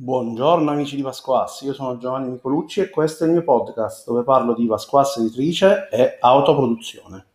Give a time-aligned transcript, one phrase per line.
[0.00, 4.22] Buongiorno amici di Pasquassi, io sono Giovanni Nicolucci e questo è il mio podcast dove
[4.22, 7.26] parlo di Pasquassi editrice e autoproduzione.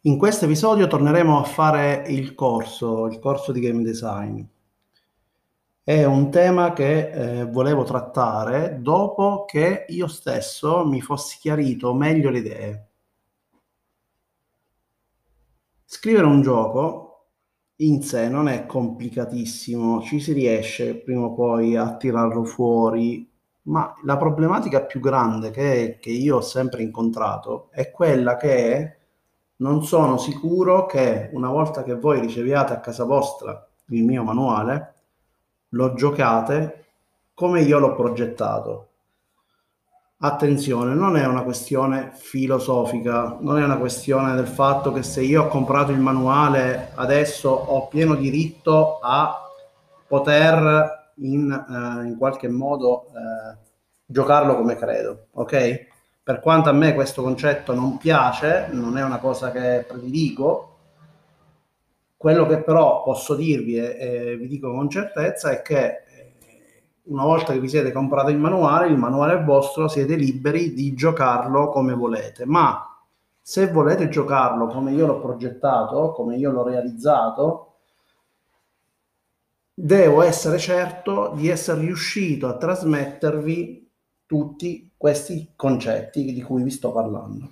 [0.00, 4.42] In questo episodio torneremo a fare il corso, il corso di game design.
[5.84, 12.28] È un tema che eh, volevo trattare dopo che io stesso mi fossi chiarito meglio
[12.28, 12.88] le idee.
[15.84, 17.11] Scrivere un gioco
[17.76, 23.28] in sé non è complicatissimo, ci si riesce prima o poi a tirarlo fuori,
[23.62, 28.96] ma la problematica più grande che, che io ho sempre incontrato è quella che
[29.56, 34.94] non sono sicuro che una volta che voi riceviate a casa vostra il mio manuale,
[35.70, 36.84] lo giocate
[37.34, 38.88] come io l'ho progettato.
[40.24, 45.42] Attenzione, non è una questione filosofica, non è una questione del fatto che se io
[45.42, 49.50] ho comprato il manuale adesso ho pieno diritto a
[50.06, 53.58] poter in, eh, in qualche modo eh,
[54.06, 55.86] giocarlo come credo, ok?
[56.22, 60.76] Per quanto a me questo concetto non piace, non è una cosa che prediligo,
[62.16, 66.04] quello che però posso dirvi e, e vi dico con certezza è che
[67.04, 70.94] una volta che vi siete comprato il manuale, il manuale è vostro, siete liberi di
[70.94, 72.86] giocarlo come volete, ma
[73.40, 77.66] se volete giocarlo come io l'ho progettato, come io l'ho realizzato,
[79.74, 83.90] devo essere certo di essere riuscito a trasmettervi
[84.26, 87.48] tutti questi concetti di cui vi sto parlando.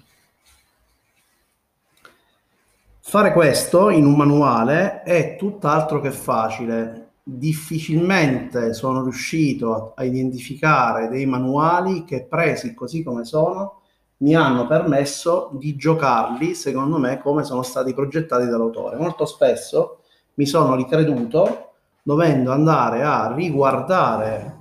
[3.00, 6.99] Fare questo in un manuale è tutt'altro che facile
[7.36, 13.82] difficilmente sono riuscito a, identificare dei manuali che presi così come sono
[14.18, 18.96] mi hanno permesso di giocarli secondo me come sono stati progettati dall'autore.
[18.96, 20.00] Molto spesso
[20.34, 21.72] mi sono ricreduto
[22.02, 24.58] dovendo andare a riguardare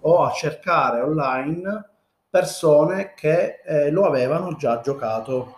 [0.00, 1.90] o a cercare online
[2.30, 5.54] persone che eh, lo avevano già giocato.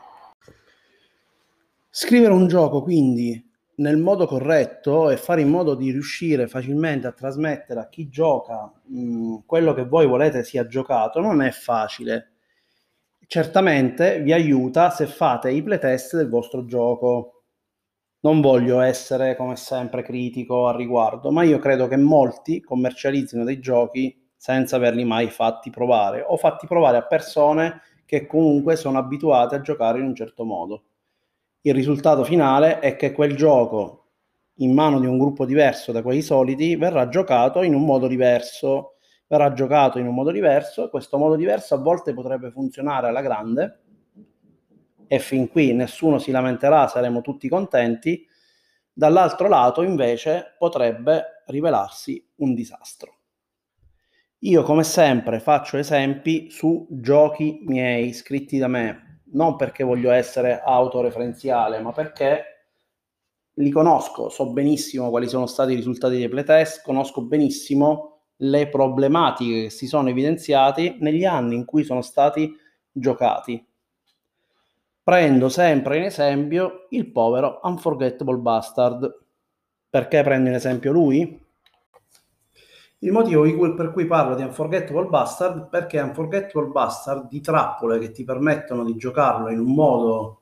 [1.89, 3.48] Scrivere un gioco quindi
[3.79, 8.73] nel modo corretto e fare in modo di riuscire facilmente a trasmettere a chi gioca
[8.87, 12.33] mh, quello che voi volete sia giocato non è facile.
[13.27, 17.45] Certamente vi aiuta se fate i playtest del vostro gioco.
[18.21, 23.61] Non voglio essere come sempre critico al riguardo, ma io credo che molti commercializzino dei
[23.61, 29.57] giochi senza averli mai fatti provare o fatti provare a persone che comunque sono abituate
[29.57, 30.88] a giocare in un certo modo
[31.63, 34.07] il risultato finale è che quel gioco
[34.61, 38.95] in mano di un gruppo diverso da quelli soliti verrà giocato in un modo diverso,
[39.27, 40.87] verrà giocato in un modo diverso.
[40.87, 43.81] E questo modo diverso a volte potrebbe funzionare alla grande.
[45.07, 48.27] E fin qui nessuno si lamenterà, saremo tutti contenti,
[48.93, 53.17] dall'altro lato invece potrebbe rivelarsi un disastro.
[54.43, 60.61] Io come sempre faccio esempi su giochi miei scritti da me, non perché voglio essere
[60.61, 62.45] autoreferenziale, ma perché
[63.55, 69.63] li conosco, so benissimo quali sono stati i risultati dei playtest, conosco benissimo le problematiche
[69.63, 72.55] che si sono evidenziate negli anni in cui sono stati
[72.93, 73.65] giocati.
[75.03, 79.25] Prendo sempre in esempio il povero Unforgettable Bastard.
[79.89, 81.47] Perché prendo in esempio lui?
[83.01, 83.45] Il motivo
[83.75, 88.97] per cui parlo di Unforgettable Bastard perché Unforgettable Bastard di trappole che ti permettono di
[88.97, 90.41] giocarlo in un modo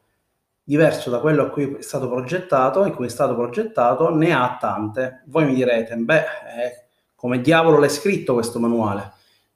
[0.62, 4.56] diverso da quello a cui è stato progettato, in cui è stato progettato, ne ha
[4.58, 5.22] tante.
[5.26, 9.12] Voi mi direte, beh, eh, come diavolo l'hai scritto questo manuale?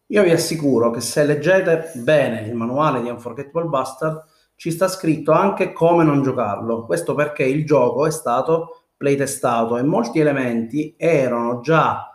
[0.08, 4.24] Io vi assicuro che se leggete bene il manuale di Unforgettable Bastard,
[4.56, 6.84] ci sta scritto anche come non giocarlo.
[6.84, 12.09] Questo perché il gioco è stato playtestato e molti elementi erano già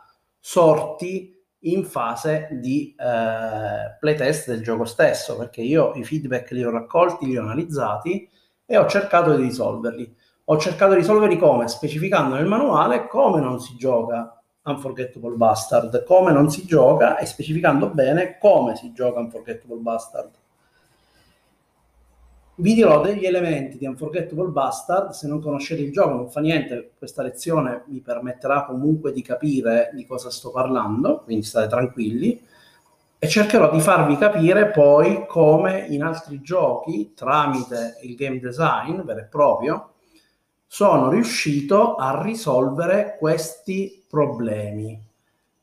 [0.48, 6.70] sorti in fase di eh, playtest del gioco stesso, perché io i feedback li ho
[6.70, 8.30] raccolti, li ho analizzati
[8.64, 10.16] e ho cercato di risolverli.
[10.44, 11.68] Ho cercato di risolverli come?
[11.68, 17.90] Specificando nel manuale come non si gioca Unforgettable Bastard, come non si gioca e specificando
[17.90, 20.30] bene come si gioca Unforgettable Bastard
[22.58, 26.92] vi dirò degli elementi di Unforgettable Bastard, se non conoscete il gioco non fa niente,
[26.98, 32.42] questa lezione vi permetterà comunque di capire di cosa sto parlando, quindi state tranquilli,
[33.18, 39.20] e cercherò di farvi capire poi come in altri giochi, tramite il game design vero
[39.20, 39.90] e proprio,
[40.68, 45.02] sono riuscito a risolvere questi problemi.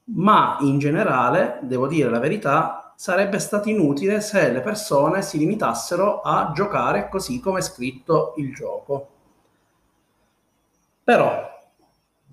[0.05, 6.21] Ma in generale, devo dire la verità, sarebbe stato inutile se le persone si limitassero
[6.21, 9.09] a giocare così come è scritto il gioco.
[11.03, 11.33] Però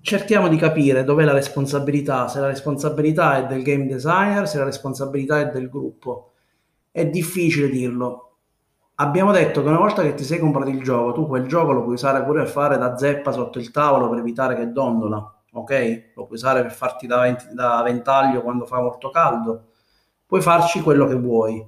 [0.00, 4.64] cerchiamo di capire dov'è la responsabilità, se la responsabilità è del game designer, se la
[4.64, 6.34] responsabilità è del gruppo.
[6.92, 8.34] È difficile dirlo.
[8.94, 11.82] Abbiamo detto che una volta che ti sei comprato il gioco, tu quel gioco lo
[11.82, 16.12] puoi usare pure per fare da zeppa sotto il tavolo per evitare che dondola, ok?
[16.14, 19.64] Lo puoi usare per farti da, vent- da ventaglio quando fa molto caldo.
[20.30, 21.60] Puoi farci quello che vuoi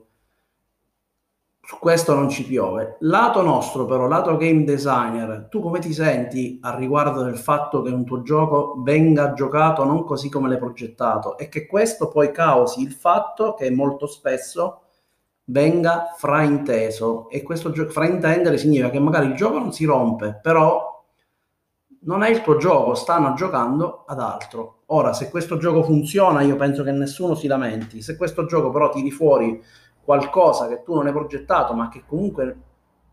[1.60, 2.96] su questo non ci piove.
[3.00, 7.90] Lato nostro, però, lato game designer, tu come ti senti a riguardo del fatto che
[7.90, 12.82] un tuo gioco venga giocato non così come l'hai progettato e che questo poi causi
[12.82, 14.82] il fatto che molto spesso
[15.46, 21.04] venga frainteso e questo gio- fraintendere significa che magari il gioco non si rompe, però
[22.02, 24.81] non è il tuo gioco, stanno giocando ad altro.
[24.94, 28.02] Ora, se questo gioco funziona, io penso che nessuno si lamenti.
[28.02, 29.62] Se questo gioco però tiri fuori
[30.04, 32.54] qualcosa che tu non hai progettato, ma che comunque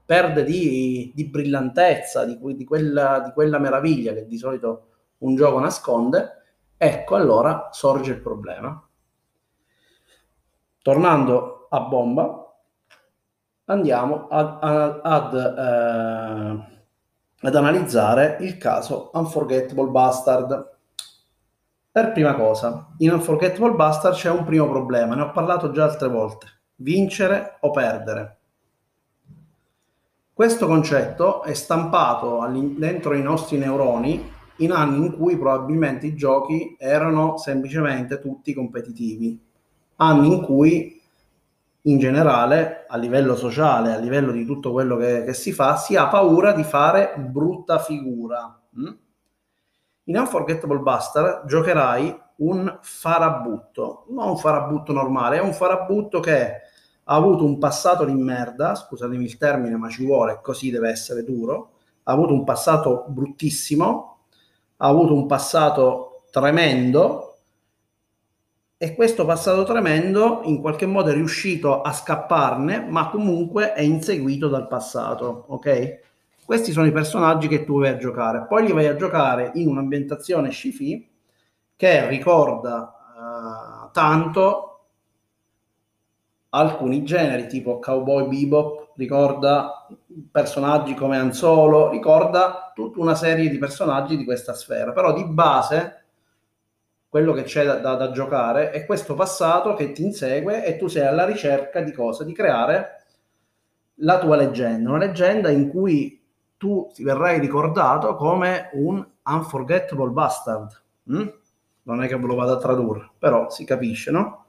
[0.05, 4.87] perde di, di brillantezza, di, di, quella, di quella meraviglia che di solito
[5.19, 6.41] un gioco nasconde,
[6.75, 8.85] ecco allora sorge il problema.
[10.81, 12.55] Tornando a bomba,
[13.65, 20.77] andiamo ad, ad, ad, eh, ad analizzare il caso Unforgettable Bastard.
[21.91, 26.07] Per prima cosa, in Unforgettable Bastard c'è un primo problema, ne ho parlato già altre
[26.07, 28.37] volte vincere o perdere.
[30.31, 32.47] Questo concetto è stampato
[32.77, 39.41] dentro i nostri neuroni in anni in cui probabilmente i giochi erano semplicemente tutti competitivi,
[39.97, 41.01] anni in cui
[41.83, 45.95] in generale a livello sociale, a livello di tutto quello che, che si fa, si
[45.95, 48.61] ha paura di fare brutta figura.
[48.79, 48.93] Mm?
[50.09, 56.51] In Unforgettable Buster giocherai un farabutto, non un farabutto normale, è un farabutto che
[57.03, 61.23] ha avuto un passato di merda, scusatemi il termine, ma ci vuole, così deve essere
[61.23, 61.73] duro,
[62.03, 64.17] ha avuto un passato bruttissimo,
[64.77, 67.37] ha avuto un passato tremendo
[68.77, 74.47] e questo passato tremendo in qualche modo è riuscito a scapparne, ma comunque è inseguito
[74.47, 76.08] dal passato, ok?
[76.49, 78.47] Questi sono i personaggi che tu vai a giocare.
[78.47, 81.07] Poi li vai a giocare in un'ambientazione sci-fi
[81.75, 82.91] che ricorda
[83.85, 84.79] uh, tanto
[86.49, 89.85] alcuni generi tipo Cowboy Bebop, ricorda
[90.31, 96.05] personaggi come Anzolo, ricorda tutta una serie di personaggi di questa sfera, però di base
[97.09, 100.87] quello che c'è da, da, da, giocare è questo passato che ti insegue e tu
[100.87, 102.23] sei alla ricerca di cosa?
[102.23, 103.03] Di creare
[103.97, 106.17] la tua leggenda, una leggenda in cui
[106.59, 110.83] tu ti verrai ricordato come un unforgettable bastard.
[111.09, 111.27] Mm?
[111.83, 114.45] Non è che ve lo vado a tradurre, però si capisce, no?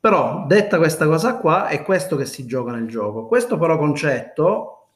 [0.00, 3.26] Però, detta questa cosa qua, è questo che si gioca nel gioco.
[3.26, 4.88] Questo però concetto,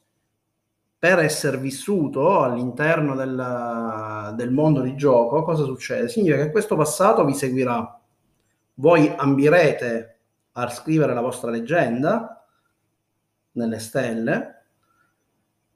[0.99, 6.09] per essere vissuto all'interno del, del mondo di gioco, cosa succede?
[6.09, 8.01] Significa che questo passato vi seguirà.
[8.75, 10.19] Voi ambirete
[10.53, 12.45] a scrivere la vostra leggenda
[13.53, 14.60] nelle stelle,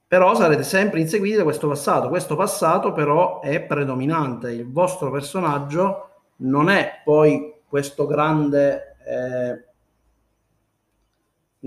[0.07, 2.09] però sarete sempre inseguiti da questo passato.
[2.09, 4.51] Questo passato però è predominante.
[4.51, 9.65] Il vostro personaggio non è poi questo grande eh,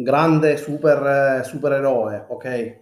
[0.02, 2.80] grande super, supereroe, ok?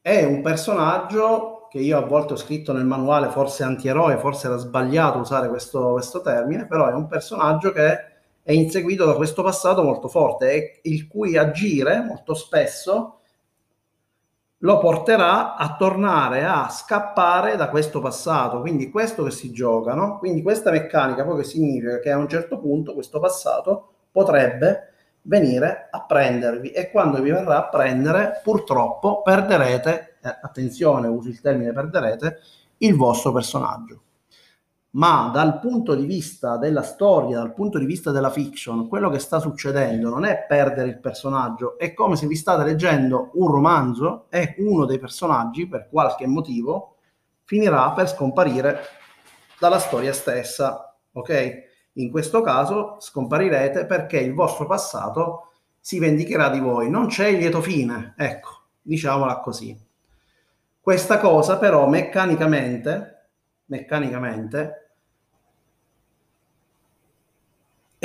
[0.00, 4.56] È un personaggio che io a volte ho scritto nel manuale, forse antieroe, forse era
[4.56, 9.82] sbagliato usare questo, questo termine, però è un personaggio che è inseguito da questo passato
[9.82, 13.15] molto forte e il cui agire molto spesso
[14.66, 18.60] lo porterà a tornare a scappare da questo passato.
[18.60, 20.18] Quindi questo che si gioca, no?
[20.18, 24.92] Quindi questa meccanica poi che significa che a un certo punto questo passato potrebbe
[25.22, 31.40] venire a prendervi e quando vi verrà a prendere purtroppo perderete, eh, attenzione uso il
[31.40, 32.40] termine perderete,
[32.78, 34.00] il vostro personaggio
[34.96, 39.18] ma dal punto di vista della storia, dal punto di vista della fiction, quello che
[39.18, 44.26] sta succedendo non è perdere il personaggio, è come se vi state leggendo un romanzo
[44.30, 46.96] e uno dei personaggi, per qualche motivo,
[47.44, 48.80] finirà per scomparire
[49.58, 51.64] dalla storia stessa, ok?
[51.94, 57.38] In questo caso scomparirete perché il vostro passato si vendicherà di voi, non c'è il
[57.38, 58.50] lieto fine, ecco,
[58.80, 59.78] diciamola così.
[60.80, 63.28] Questa cosa però meccanicamente,
[63.66, 64.84] meccanicamente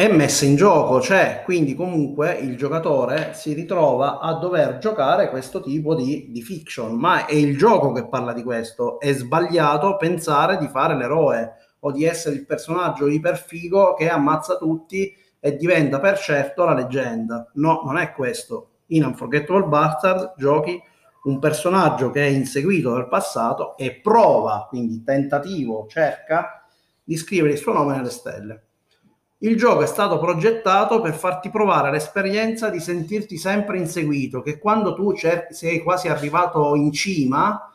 [0.01, 5.61] è messa in gioco, cioè quindi comunque il giocatore si ritrova a dover giocare questo
[5.61, 10.57] tipo di, di, fiction, ma è il gioco che parla di questo, è sbagliato pensare
[10.57, 16.17] di fare l'eroe o di essere il personaggio iperfigo che ammazza tutti e diventa per
[16.17, 17.51] certo la leggenda.
[17.53, 18.69] No, non è questo.
[18.87, 20.81] In Unforgettable Bastard giochi
[21.25, 26.65] un personaggio che è inseguito dal passato e prova, quindi tentativo, cerca
[27.03, 28.65] di scrivere il suo nome nelle stelle.
[29.43, 34.93] Il gioco è stato progettato per farti provare l'esperienza di sentirti sempre inseguito, che quando
[34.93, 37.71] tu cerchi, sei quasi arrivato in cima,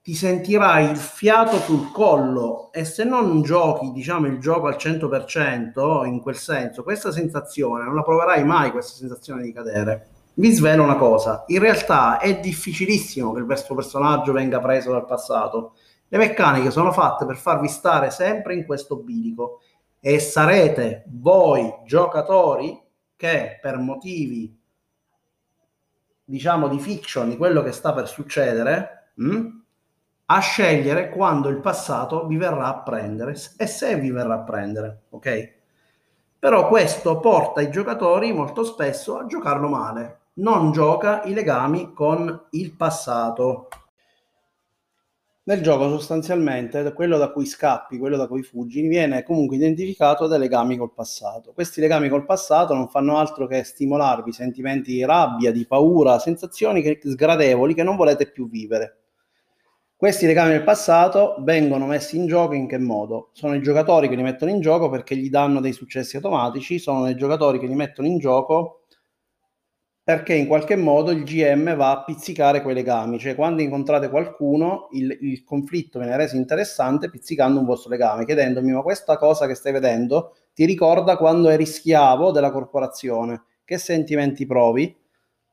[0.00, 6.06] ti sentirai il fiato sul collo e se non giochi, diciamo, il gioco al 100%
[6.06, 10.06] in quel senso, questa sensazione non la proverai mai questa sensazione di cadere.
[10.34, 15.04] Vi svelo una cosa, in realtà è difficilissimo che il vostro personaggio venga preso dal
[15.04, 15.72] passato.
[16.06, 19.62] Le meccaniche sono fatte per farvi stare sempre in questo bilico
[20.00, 22.80] e sarete voi giocatori
[23.16, 24.58] che per motivi
[26.24, 29.62] diciamo di fiction di quello che sta per succedere mh, hm,
[30.32, 35.02] a scegliere quando il passato vi verrà a prendere e se vi verrà a prendere,
[35.10, 35.52] ok?
[36.38, 42.46] Però questo porta i giocatori molto spesso a giocarlo male, non gioca i legami con
[42.50, 43.68] il passato.
[45.50, 50.38] Nel gioco sostanzialmente quello da cui scappi, quello da cui fuggi, viene comunque identificato dai
[50.38, 51.50] legami col passato.
[51.52, 56.82] Questi legami col passato non fanno altro che stimolarvi sentimenti di rabbia, di paura, sensazioni
[56.82, 58.98] che, sgradevoli che non volete più vivere.
[59.96, 63.30] Questi legami del passato vengono messi in gioco in che modo?
[63.32, 67.08] Sono i giocatori che li mettono in gioco perché gli danno dei successi automatici, sono
[67.08, 68.79] i giocatori che li mettono in gioco
[70.10, 74.88] perché in qualche modo il GM va a pizzicare quei legami, cioè quando incontrate qualcuno
[74.90, 79.54] il, il conflitto viene reso interessante pizzicando un vostro legame, chiedendomi ma questa cosa che
[79.54, 84.92] stai vedendo ti ricorda quando eri schiavo della corporazione, che sentimenti provi?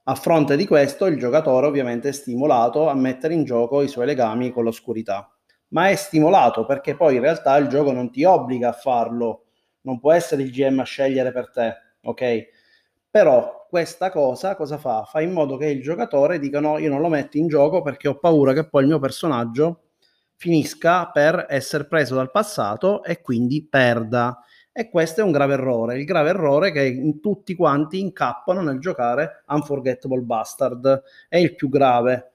[0.05, 4.07] A fronte di questo, il giocatore ovviamente è stimolato a mettere in gioco i suoi
[4.07, 5.31] legami con l'oscurità,
[5.67, 9.43] ma è stimolato perché poi in realtà il gioco non ti obbliga a farlo,
[9.81, 12.45] non può essere il GM a scegliere per te, ok?
[13.11, 15.03] Però questa cosa cosa fa?
[15.03, 18.07] Fa in modo che il giocatore dica no, io non lo metto in gioco perché
[18.07, 19.83] ho paura che poi il mio personaggio
[20.35, 24.39] finisca per essere preso dal passato e quindi perda.
[24.71, 29.43] E questo è un grave errore, il grave errore che tutti quanti incappano nel giocare
[29.47, 32.33] Unforgettable Bastard, è il più grave.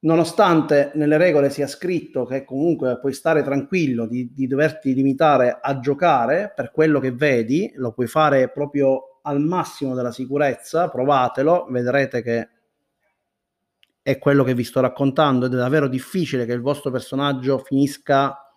[0.00, 5.80] Nonostante nelle regole sia scritto che comunque puoi stare tranquillo di, di doverti limitare a
[5.80, 12.22] giocare per quello che vedi, lo puoi fare proprio al massimo della sicurezza, provatelo, vedrete
[12.22, 12.48] che
[14.02, 18.56] è quello che vi sto raccontando ed è davvero difficile che il vostro personaggio finisca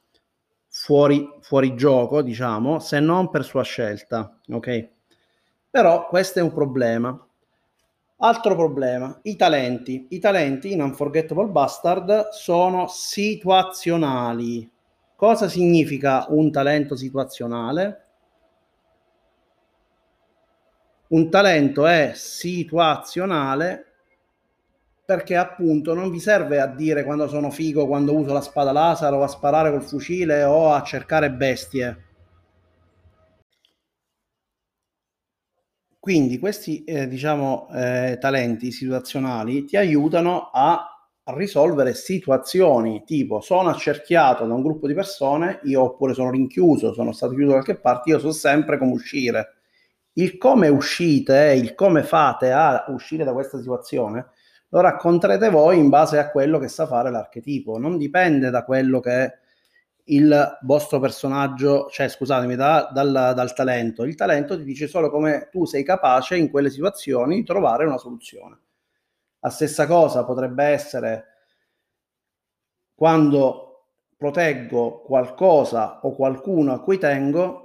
[0.70, 4.90] fuori, fuori gioco, diciamo, se non per sua scelta, ok?
[5.70, 7.28] Però questo è un problema.
[8.24, 10.08] Altro problema, i talenti.
[10.12, 14.70] I talenti in Unforgettable Bastard sono situazionali.
[15.18, 18.01] Cosa significa un talento situazionale?
[21.12, 23.86] Un talento è situazionale
[25.04, 29.12] perché appunto non vi serve a dire quando sono figo, quando uso la spada laser
[29.12, 32.06] o a sparare col fucile o a cercare bestie.
[36.00, 44.46] Quindi questi eh, diciamo eh, talenti situazionali ti aiutano a risolvere situazioni tipo sono accerchiato
[44.46, 48.12] da un gruppo di persone, io oppure sono rinchiuso, sono stato chiuso da qualche parte,
[48.12, 49.61] io so sempre come uscire.
[50.14, 54.32] Il come uscite, il come fate a uscire da questa situazione
[54.74, 59.02] lo racconterete voi in base a quello che sa fare l'archetipo, non dipende da quello
[59.02, 59.40] che
[60.06, 64.04] il vostro personaggio, cioè scusatemi, da, dal, dal, talento.
[64.04, 67.98] Il talento ti dice solo come tu sei capace in quelle situazioni di trovare una
[67.98, 68.60] soluzione.
[69.40, 71.26] La stessa cosa potrebbe essere
[72.96, 77.61] quando proteggo qualcosa o qualcuno a cui tengo,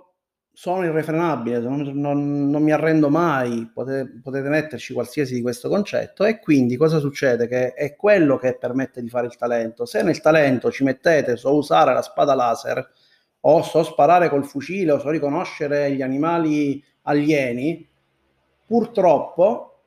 [0.59, 6.25] sono irrefrenabile, non, non, non mi arrendo mai, potete, potete, metterci qualsiasi di questo concetto
[6.25, 7.47] e quindi cosa succede?
[7.47, 9.85] Che è quello che permette di fare il talento.
[9.85, 12.91] Se nel talento ci mettete so usare la spada laser
[13.41, 17.87] o so sparare col fucile o so riconoscere gli animali alieni,
[18.65, 19.83] purtroppo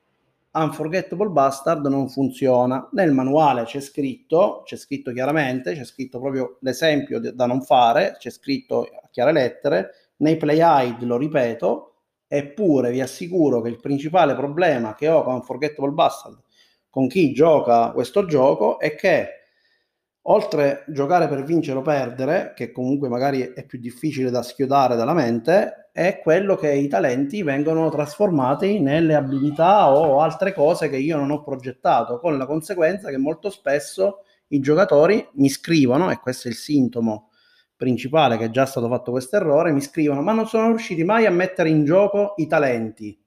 [0.52, 2.88] Unforgettable Bastard non funziona.
[2.92, 8.30] Nel manuale c'è scritto, c'è scritto chiaramente, c'è scritto proprio l'esempio da non fare, c'è
[8.30, 11.94] scritto a chiare lettere, nei play hide lo ripeto,
[12.26, 16.38] eppure vi assicuro che il principale problema che ho con Forgettable Bastard,
[16.88, 19.28] con chi gioca questo gioco, è che
[20.24, 24.94] oltre a giocare per vincere o perdere, che comunque magari è più difficile da schiodare
[24.94, 30.98] dalla mente, è quello che i talenti vengono trasformati nelle abilità o altre cose che
[30.98, 36.18] io non ho progettato, con la conseguenza che molto spesso i giocatori mi scrivono, e
[36.18, 37.29] questo è il sintomo
[37.80, 41.24] principale che è già stato fatto questo errore, mi scrivono ma non sono riusciti mai
[41.24, 43.18] a mettere in gioco i talenti.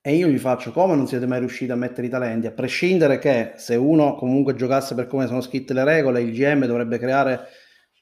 [0.00, 3.18] E io gli faccio come non siete mai riusciti a mettere i talenti, a prescindere
[3.18, 7.46] che se uno comunque giocasse per come sono scritte le regole, il GM dovrebbe creare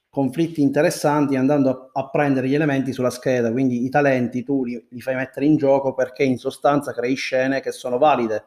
[0.08, 4.82] conflitti interessanti andando a, a prendere gli elementi sulla scheda, quindi i talenti tu li,
[4.88, 8.44] li, fai mettere in gioco perché in sostanza crei scene che sono valide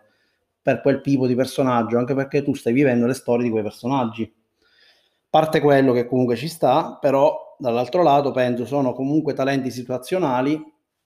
[0.63, 4.38] per quel tipo di personaggio, anche perché tu stai vivendo le storie di quei personaggi.
[5.29, 10.59] Parte quello che comunque ci sta, però dall'altro lato penso sono comunque talenti situazionali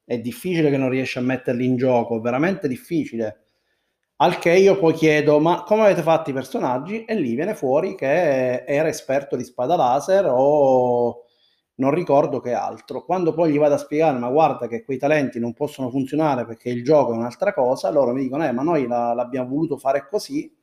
[0.06, 3.40] è difficile che non riesci a metterli in gioco, veramente difficile.
[4.18, 7.04] Al che io poi chiedo, ma come avete fatto i personaggi?
[7.06, 11.24] E lì viene fuori che era esperto di spada laser o
[11.76, 13.04] non ricordo che altro.
[13.04, 16.70] Quando poi gli vado a spiegare, ma guarda che quei talenti non possono funzionare perché
[16.70, 20.08] il gioco è un'altra cosa, loro mi dicono, eh, ma noi la, l'abbiamo voluto fare
[20.08, 20.54] così.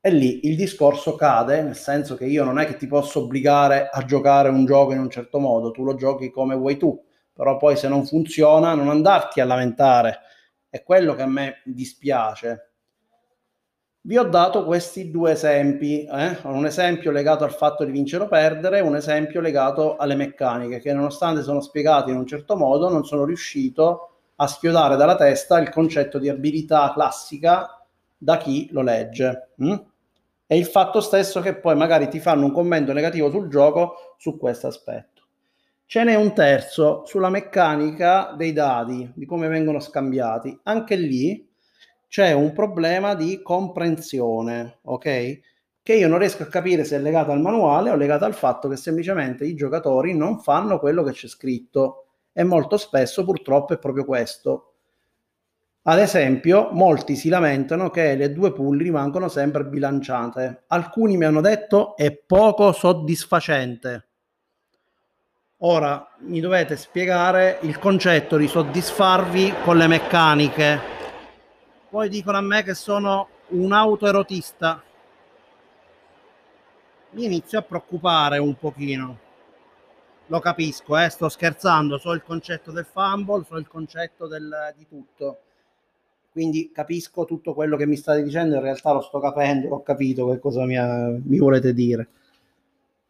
[0.00, 3.88] E lì il discorso cade, nel senso che io non è che ti posso obbligare
[3.90, 6.98] a giocare un gioco in un certo modo, tu lo giochi come vuoi tu
[7.40, 10.18] però poi se non funziona non andarti a lamentare,
[10.68, 12.72] è quello che a me dispiace.
[14.02, 16.36] Vi ho dato questi due esempi, eh?
[16.42, 20.92] un esempio legato al fatto di vincere o perdere, un esempio legato alle meccaniche, che
[20.92, 25.70] nonostante sono spiegate in un certo modo, non sono riuscito a schiodare dalla testa il
[25.70, 27.82] concetto di abilità classica
[28.18, 29.52] da chi lo legge.
[29.56, 29.74] Hm?
[30.52, 34.36] E il fatto stesso che poi magari ti fanno un commento negativo sul gioco su
[34.36, 35.22] questo aspetto.
[35.86, 40.58] Ce n'è un terzo sulla meccanica dei dati, di come vengono scambiati.
[40.64, 41.48] Anche lì
[42.08, 45.40] c'è un problema di comprensione, ok?
[45.84, 48.68] Che io non riesco a capire se è legato al manuale o legato al fatto
[48.68, 52.06] che semplicemente i giocatori non fanno quello che c'è scritto.
[52.32, 54.69] E molto spesso purtroppo è proprio questo.
[55.82, 60.64] Ad esempio, molti si lamentano che le due pool rimangono sempre bilanciate.
[60.68, 64.10] Alcuni mi hanno detto è poco soddisfacente
[65.62, 70.80] Ora mi dovete spiegare il concetto di soddisfarvi con le meccaniche.
[71.90, 74.82] Poi dicono a me che sono un autoerotista.
[77.10, 79.18] Mi inizio a preoccupare un pochino.
[80.28, 81.10] Lo capisco, eh?
[81.10, 85.40] sto scherzando, so il concetto del fumble, so il concetto del, di tutto.
[86.30, 90.28] Quindi capisco tutto quello che mi state dicendo, in realtà lo sto capendo, ho capito
[90.30, 90.76] che cosa mi,
[91.24, 92.08] mi volete dire.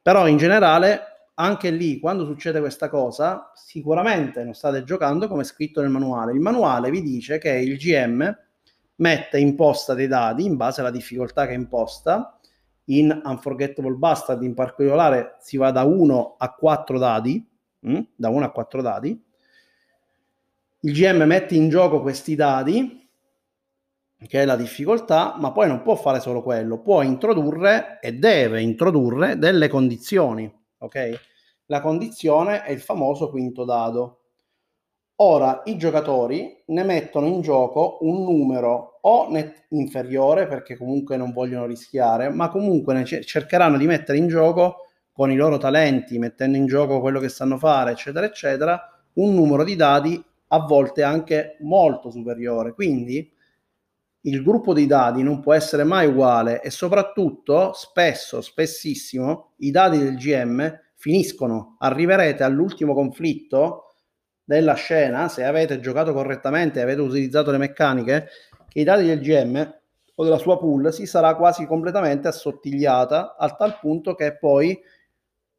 [0.03, 5.45] Però in generale anche lì, quando succede questa cosa, sicuramente non state giocando come è
[5.45, 6.33] scritto nel manuale.
[6.33, 8.37] Il manuale vi dice che il GM
[8.97, 12.39] mette in posta dei dadi in base alla difficoltà che imposta.
[12.85, 17.47] In Unforgettable Bastard in particolare si va da 1 a 4 dadi,
[17.81, 17.93] mh?
[17.93, 19.25] Mm, da 1 a 4 dadi.
[20.81, 23.09] Il GM mette in gioco questi dadi,
[24.27, 28.61] che è la difficoltà, ma poi non può fare solo quello, può introdurre e deve
[28.61, 31.21] introdurre delle condizioni, ok?
[31.67, 34.17] La condizione è il famoso quinto dado.
[35.23, 41.33] Ora i giocatori ne mettono in gioco un numero o net inferiore perché comunque non
[41.33, 46.57] vogliono rischiare, ma comunque ne cercheranno di mettere in gioco con i loro talenti, mettendo
[46.57, 48.81] in gioco quello che sanno fare, eccetera, eccetera,
[49.15, 52.73] un numero di dadi a volte anche molto superiore.
[52.73, 53.31] Quindi
[54.23, 59.99] il gruppo di dadi non può essere mai uguale e soprattutto spesso, spessissimo, i dati
[59.99, 63.95] del GM finiscono, arriverete all'ultimo conflitto
[64.45, 68.27] della scena, se avete giocato correttamente avete utilizzato le meccaniche,
[68.69, 69.75] che i dati del GM
[70.17, 74.79] o della sua pool si sarà quasi completamente assottigliata a tal punto che poi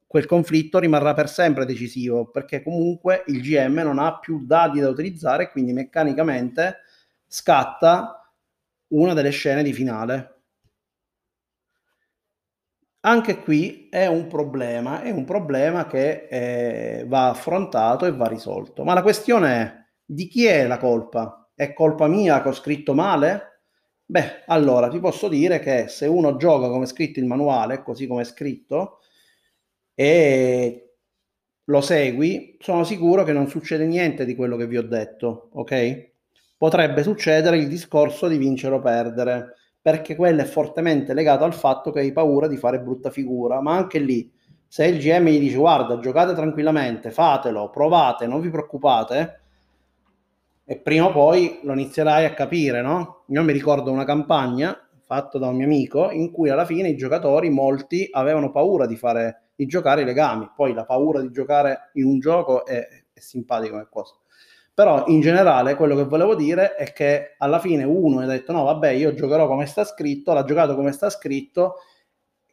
[0.05, 4.89] quel conflitto rimarrà per sempre decisivo perché comunque il GM non ha più dati da
[4.89, 6.79] utilizzare quindi meccanicamente
[7.25, 8.20] scatta
[8.91, 10.43] una delle scene di finale
[13.03, 18.83] anche qui è un problema, è un problema che eh, va affrontato e va risolto.
[18.83, 19.73] Ma la questione è
[20.05, 21.49] di chi è la colpa?
[21.55, 23.61] È colpa mia che ho scritto male?
[24.05, 28.21] Beh, allora ti posso dire che se uno gioca come scritto il manuale, così come
[28.21, 28.99] è scritto,
[29.95, 30.95] e
[31.65, 36.10] lo segui, sono sicuro che non succede niente di quello che vi ho detto, ok?
[36.61, 41.89] Potrebbe succedere il discorso di vincere o perdere perché quello è fortemente legato al fatto
[41.89, 44.31] che hai paura di fare brutta figura, ma anche lì
[44.67, 49.39] se il GM gli dice guarda giocate tranquillamente, fatelo, provate, non vi preoccupate
[50.63, 53.23] e prima o poi lo inizierai a capire, no?
[53.29, 56.95] Io mi ricordo una campagna fatta da un mio amico in cui alla fine i
[56.95, 61.89] giocatori, molti, avevano paura di fare di giocare i legami, poi la paura di giocare
[61.93, 64.20] in un gioco è, è simpatico come cosa
[64.73, 68.63] però in generale quello che volevo dire è che alla fine uno ha detto no
[68.63, 71.75] vabbè io giocherò come sta scritto, l'ha giocato come sta scritto,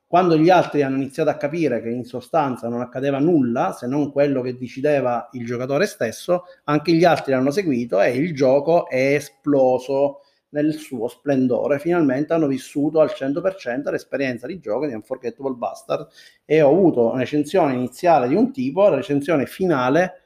[0.06, 4.10] Quando gli altri hanno iniziato a capire che in sostanza non accadeva nulla se non
[4.10, 9.14] quello che decideva il giocatore stesso, anche gli altri l'hanno seguito e il gioco è
[9.16, 11.78] esploso nel suo splendore.
[11.78, 16.08] Finalmente hanno vissuto al 100% l'esperienza di gioco di Unforgettable Bastard
[16.46, 20.22] e ho avuto una recensione iniziale di un tipo, la recensione finale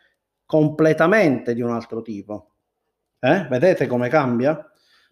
[0.53, 2.51] completamente di un altro tipo.
[3.19, 3.47] Eh?
[3.49, 4.63] Vedete come cambia?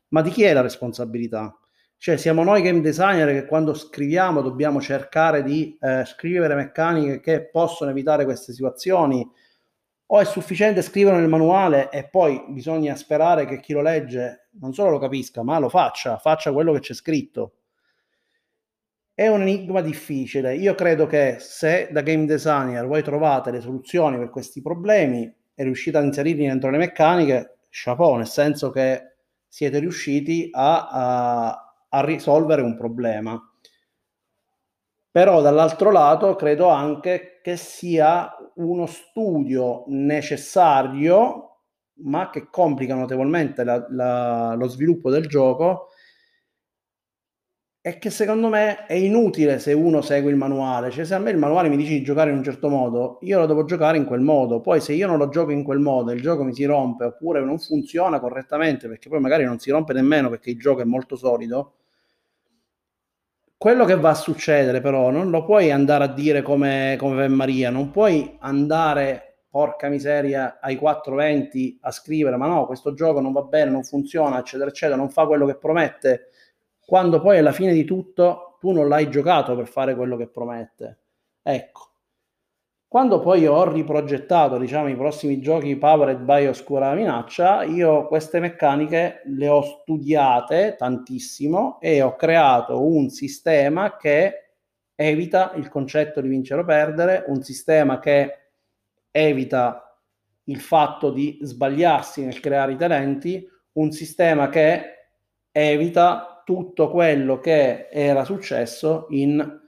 [0.09, 1.59] Ma di chi è la responsabilità?
[1.97, 7.49] Cioè siamo noi game designer che quando scriviamo dobbiamo cercare di eh, scrivere meccaniche che
[7.49, 9.27] possono evitare queste situazioni
[10.13, 14.75] o è sufficiente scrivere nel manuale e poi bisogna sperare che chi lo legge non
[14.75, 17.60] solo lo capisca ma lo faccia, faccia quello che c'è scritto.
[19.21, 20.55] È un enigma difficile.
[20.57, 25.63] Io credo che se da game designer voi trovate le soluzioni per questi problemi e
[25.63, 32.05] riuscite a inserirli dentro le meccaniche, chapeau, nel senso che siete riusciti a, a a
[32.05, 33.41] risolvere un problema.
[35.11, 41.59] Però dall'altro lato credo anche che sia uno studio necessario,
[42.03, 45.89] ma che complica notevolmente la, la, lo sviluppo del gioco
[47.83, 50.91] e che secondo me è inutile se uno segue il manuale.
[50.91, 53.39] Cioè, se a me il manuale mi dice di giocare in un certo modo, io
[53.39, 54.61] lo devo giocare in quel modo.
[54.61, 57.41] Poi, se io non lo gioco in quel modo, il gioco mi si rompe oppure
[57.43, 61.17] non funziona correttamente, perché poi magari non si rompe nemmeno perché il gioco è molto
[61.17, 61.75] solido,
[63.61, 67.69] quello che va a succedere però non lo puoi andare a dire come, come Maria,
[67.69, 73.43] non puoi andare, porca miseria, ai 420 a scrivere ma no, questo gioco non va
[73.43, 76.30] bene, non funziona, eccetera, eccetera, non fa quello che promette,
[76.91, 80.99] quando poi alla fine di tutto tu non l'hai giocato per fare quello che promette.
[81.41, 81.93] Ecco,
[82.89, 89.23] quando poi ho riprogettato, diciamo, i prossimi giochi Powered by Oscura Minaccia, io queste meccaniche
[89.27, 94.55] le ho studiate tantissimo e ho creato un sistema che
[94.97, 98.49] evita il concetto di vincere o perdere, un sistema che
[99.13, 99.97] evita
[100.47, 104.83] il fatto di sbagliarsi nel creare i talenti, un sistema che
[105.53, 109.61] evita tutto quello che era successo in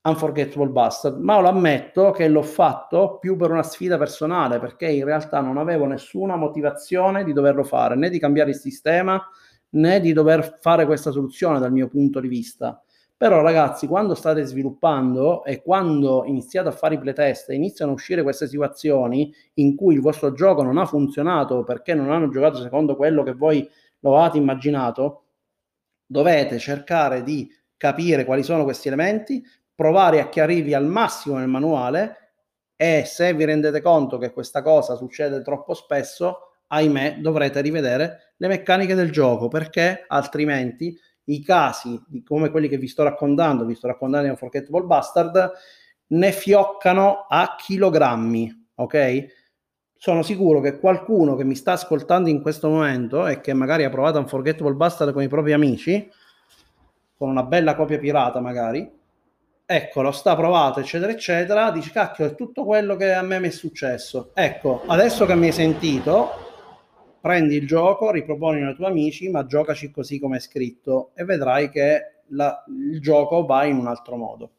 [0.00, 5.04] Unforgettable Bastard, ma lo ammetto che l'ho fatto più per una sfida personale, perché in
[5.04, 9.22] realtà non avevo nessuna motivazione di doverlo fare, né di cambiare il sistema,
[9.72, 12.82] né di dover fare questa soluzione dal mio punto di vista.
[13.14, 17.94] Però ragazzi, quando state sviluppando e quando iniziate a fare i playtest e iniziano a
[17.96, 22.62] uscire queste situazioni in cui il vostro gioco non ha funzionato perché non hanno giocato
[22.62, 23.68] secondo quello che voi
[24.00, 25.23] lo avete immaginato,
[26.06, 32.32] dovete cercare di capire quali sono questi elementi, provare a chiarirli al massimo nel manuale
[32.76, 38.48] e se vi rendete conto che questa cosa succede troppo spesso, ahimè, dovrete rivedere le
[38.48, 43.86] meccaniche del gioco perché altrimenti i casi come quelli che vi sto raccontando, vi sto
[43.86, 45.52] raccontando in Forgettable Bastard,
[46.06, 49.26] ne fioccano a chilogrammi, ok?
[49.96, 53.90] Sono sicuro che qualcuno che mi sta ascoltando in questo momento e che magari ha
[53.90, 56.10] provato Unforgettable Bastard con i propri amici,
[57.16, 58.90] con una bella copia pirata magari,
[59.66, 63.48] ecco, lo sta provato, eccetera, eccetera, dici, cacchio, è tutto quello che a me mi
[63.48, 64.30] è successo.
[64.34, 66.30] Ecco, adesso che mi hai sentito,
[67.20, 71.70] prendi il gioco, riproponi ai tuoi amici, ma giocaci così come è scritto e vedrai
[71.70, 74.50] che la, il gioco va in un altro modo.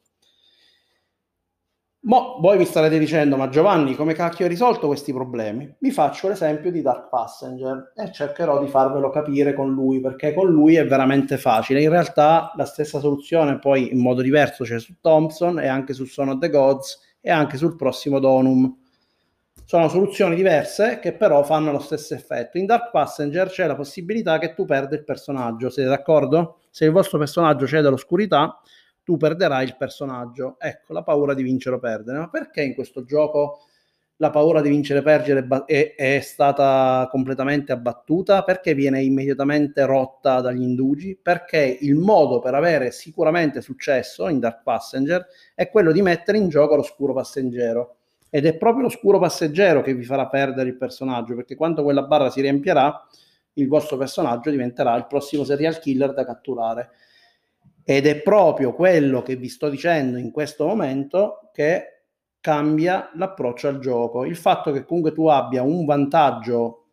[2.07, 5.75] Mo, voi mi starete dicendo, ma Giovanni, come cacchio hai risolto questi problemi?
[5.79, 10.47] Vi faccio l'esempio di Dark Passenger e cercherò di farvelo capire con lui, perché con
[10.47, 11.81] lui è veramente facile.
[11.81, 16.05] In realtà la stessa soluzione poi in modo diverso c'è su Thompson e anche su
[16.05, 18.71] Son of the Gods e anche sul prossimo Donum.
[19.65, 22.59] Sono soluzioni diverse che però fanno lo stesso effetto.
[22.59, 26.59] In Dark Passenger c'è la possibilità che tu perda il personaggio, siete d'accordo?
[26.69, 28.59] Se il vostro personaggio cede all'oscurità,
[29.05, 30.55] tu perderai il personaggio.
[30.59, 32.17] Ecco, la paura di vincere o perdere.
[32.17, 33.59] Ma perché in questo gioco
[34.17, 38.43] la paura di vincere o perdere è, è, stata completamente abbattuta?
[38.43, 41.17] Perché viene immediatamente rotta dagli indugi?
[41.21, 46.49] Perché il modo per avere sicuramente successo in Dark Passenger è quello di mettere in
[46.49, 47.97] gioco l'oscuro passeggero.
[48.31, 52.31] Ed è proprio l'oscuro passeggero che vi farà perdere il personaggio, perché quando quella barra
[52.31, 53.07] si riempirà,
[53.53, 56.89] il vostro personaggio diventerà il prossimo serial killer da catturare.
[57.87, 62.07] Ed è proprio quello che vi sto dicendo in questo momento che
[62.39, 64.25] cambia l'approccio al gioco.
[64.25, 66.87] Il fatto che comunque tu abbia un vantaggio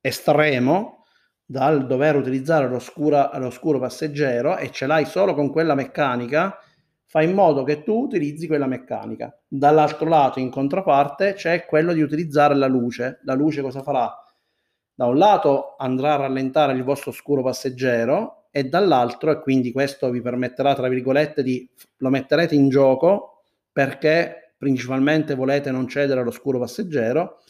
[0.00, 1.04] estremo
[1.44, 6.56] dal dover utilizzare l'oscuro passeggero e ce l'hai solo con quella meccanica,
[7.04, 9.36] fa in modo che tu utilizzi quella meccanica.
[9.46, 13.20] Dall'altro lato, in controparte, c'è quello di utilizzare la luce.
[13.24, 14.12] La luce cosa farà?
[14.94, 20.10] Da un lato andrà a rallentare il vostro oscuro passeggero e dall'altro, e quindi questo
[20.10, 26.60] vi permetterà, tra virgolette, di lo metterete in gioco perché principalmente volete non cedere all'oscuro
[26.60, 27.40] passeggero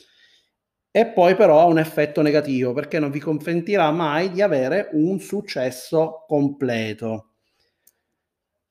[0.91, 5.19] e poi però ha un effetto negativo perché non vi consentirà mai di avere un
[5.21, 7.33] successo completo.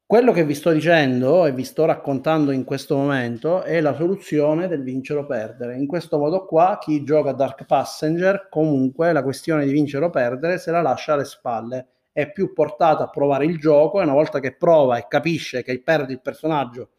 [0.08, 4.68] Quello che vi sto dicendo e vi sto raccontando in questo momento è la soluzione
[4.68, 5.78] del vincere o perdere.
[5.78, 10.58] In questo modo qua chi gioca Dark Passenger comunque la questione di vincere o perdere
[10.58, 11.88] se la lascia alle spalle.
[12.14, 15.82] È più portato a provare il gioco e una volta che prova e capisce che
[15.82, 16.90] perde il personaggio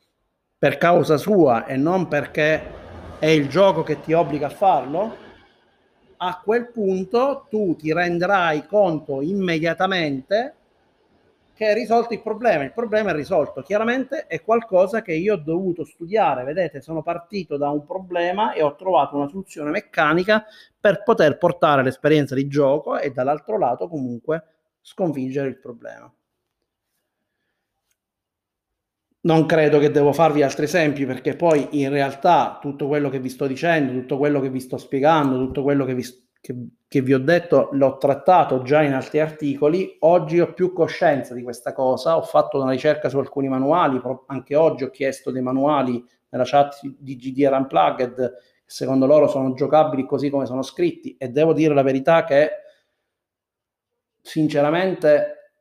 [0.58, 2.62] per causa sua e non perché
[3.20, 5.16] è il gioco che ti obbliga a farlo,
[6.16, 10.54] a quel punto tu ti renderai conto immediatamente
[11.54, 12.64] che hai risolto il problema.
[12.64, 13.62] Il problema è risolto.
[13.62, 16.42] Chiaramente è qualcosa che io ho dovuto studiare.
[16.42, 20.44] Vedete, sono partito da un problema e ho trovato una soluzione meccanica
[20.80, 24.53] per poter portare l'esperienza di gioco e dall'altro lato comunque
[24.84, 26.12] sconfiggere il problema
[29.24, 33.28] non credo che devo farvi altri esempi perché poi in realtà tutto quello che vi
[33.28, 36.04] sto dicendo, tutto quello che vi sto spiegando, tutto quello che vi,
[36.40, 39.96] che, che vi ho detto l'ho trattato già in altri articoli.
[40.00, 44.56] Oggi ho più coscienza di questa cosa, ho fatto una ricerca su alcuni manuali, anche
[44.56, 48.32] oggi ho chiesto dei manuali nella chat di GDR Unplugged,
[48.66, 52.50] secondo loro sono giocabili così come sono scritti e devo dire la verità che
[54.24, 55.52] sinceramente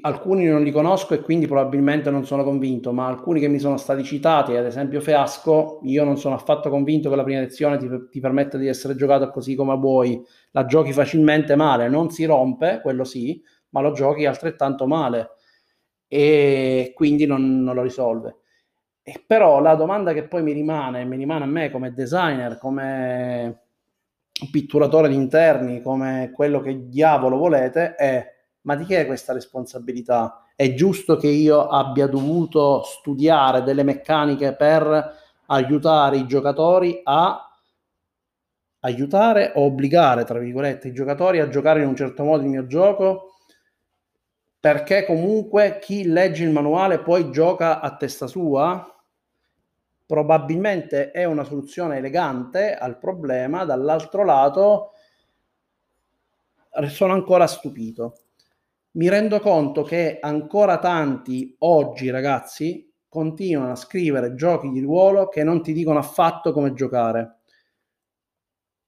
[0.00, 3.76] alcuni non li conosco e quindi probabilmente non sono convinto, ma alcuni che mi sono
[3.76, 7.88] stati citati, ad esempio Fiasco, io non sono affatto convinto che la prima lezione ti,
[8.10, 12.80] ti permetta di essere giocato così come vuoi, la giochi facilmente male, non si rompe,
[12.82, 15.30] quello sì, ma lo giochi altrettanto male
[16.08, 18.38] e quindi non, non lo risolve.
[19.02, 23.65] E però la domanda che poi mi rimane, mi rimane a me come designer, come
[24.50, 28.34] pitturatore di interni, come quello che diavolo volete, è
[28.66, 30.44] ma di che è questa responsabilità?
[30.54, 35.14] È giusto che io abbia dovuto studiare delle meccaniche per
[35.46, 37.48] aiutare i giocatori a
[38.80, 42.66] aiutare o obbligare, tra virgolette, i giocatori a giocare in un certo modo il mio
[42.66, 43.34] gioco?
[44.58, 48.95] Perché comunque chi legge il manuale poi gioca a testa sua?
[50.06, 54.92] Probabilmente è una soluzione elegante al problema, dall'altro lato
[56.88, 58.14] sono ancora stupito
[58.96, 65.44] mi rendo conto che ancora tanti oggi ragazzi continuano a scrivere giochi di ruolo che
[65.44, 67.40] non ti dicono affatto come giocare.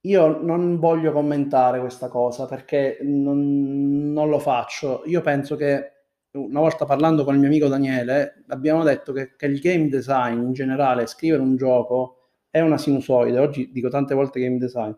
[0.02, 5.02] Io non voglio commentare questa cosa perché non, non lo faccio.
[5.04, 5.97] Io penso che
[6.32, 10.42] una volta parlando con il mio amico Daniele abbiamo detto che, che il game design
[10.42, 12.18] in generale, scrivere un gioco
[12.50, 13.38] è una sinusoide.
[13.38, 14.92] Oggi dico tante volte game design.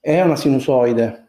[0.00, 1.26] È una sinusoide.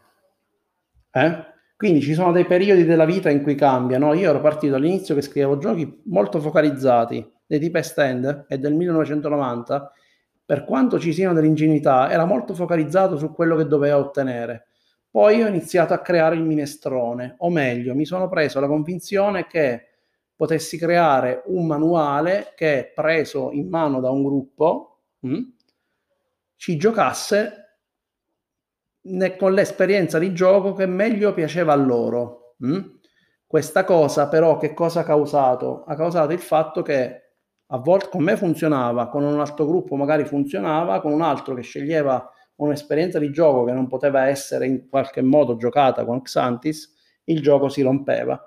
[1.11, 1.53] Eh?
[1.77, 4.13] Quindi ci sono dei periodi della vita in cui cambiano.
[4.13, 9.91] Io ero partito all'inizio che scrivevo giochi molto focalizzati, dei tipo Stand e del 1990,
[10.45, 14.67] per quanto ci siano dell'ingenuità, era molto focalizzato su quello che doveva ottenere.
[15.15, 19.87] Poi ho iniziato a creare il minestrone, o meglio, mi sono preso la convinzione che
[20.35, 25.53] potessi creare un manuale che, preso in mano da un gruppo, mh, hm,
[26.57, 27.77] ci giocasse
[29.07, 32.55] né con l'esperienza di gioco che meglio piaceva a loro.
[32.65, 32.81] Mm?
[33.47, 35.83] Questa cosa però che cosa ha causato?
[35.85, 37.21] Ha causato il fatto che
[37.67, 41.61] a volte con me funzionava, con un altro gruppo magari funzionava, con un altro che
[41.61, 46.93] sceglieva un'esperienza di gioco che non poteva essere in qualche modo giocata con Xantis,
[47.25, 48.39] il gioco si rompeva.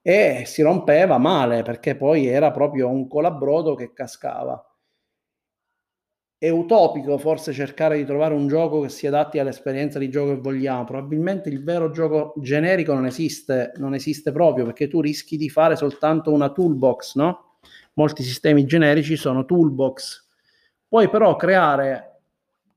[0.00, 4.62] E si rompeva male perché poi era proprio un colabrodo che cascava
[6.40, 10.40] è utopico forse cercare di trovare un gioco che si adatti all'esperienza di gioco che
[10.40, 10.84] vogliamo.
[10.84, 15.74] Probabilmente il vero gioco generico non esiste, non esiste proprio perché tu rischi di fare
[15.74, 17.56] soltanto una toolbox, no?
[17.94, 20.26] Molti sistemi generici sono toolbox.
[20.86, 22.17] Puoi però creare,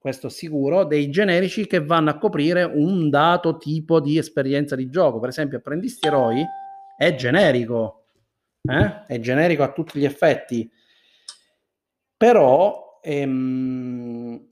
[0.02, 5.20] questo sicuro, dei generici che vanno a coprire un dato tipo di esperienza di gioco.
[5.20, 6.44] Per esempio, Apprendisti Eroi
[6.98, 8.06] è generico,
[8.64, 9.06] eh?
[9.06, 10.68] è generico a tutti gli effetti.
[12.18, 14.48] Però ehm,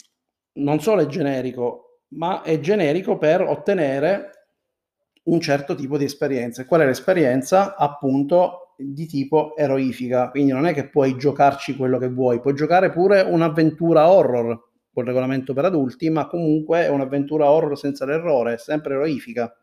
[0.53, 4.29] non solo è generico, ma è generico per ottenere
[5.23, 6.61] un certo tipo di esperienza.
[6.61, 7.75] E qual è l'esperienza?
[7.75, 10.29] Appunto di tipo eroifica.
[10.29, 14.67] Quindi non è che puoi giocarci quello che vuoi, puoi giocare pure un'avventura horror
[14.99, 19.53] col regolamento per adulti, ma comunque è un'avventura horror senza l'errore, sempre eroifica.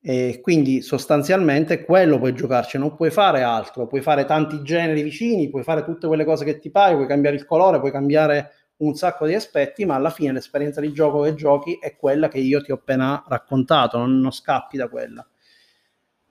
[0.00, 5.50] E quindi sostanzialmente quello puoi giocarci, non puoi fare altro, puoi fare tanti generi vicini,
[5.50, 8.94] puoi fare tutte quelle cose che ti pare, puoi cambiare il colore, puoi cambiare un
[8.94, 12.62] sacco di aspetti, ma alla fine l'esperienza di gioco che giochi è quella che io
[12.62, 15.26] ti ho appena raccontato, non, non scappi da quella.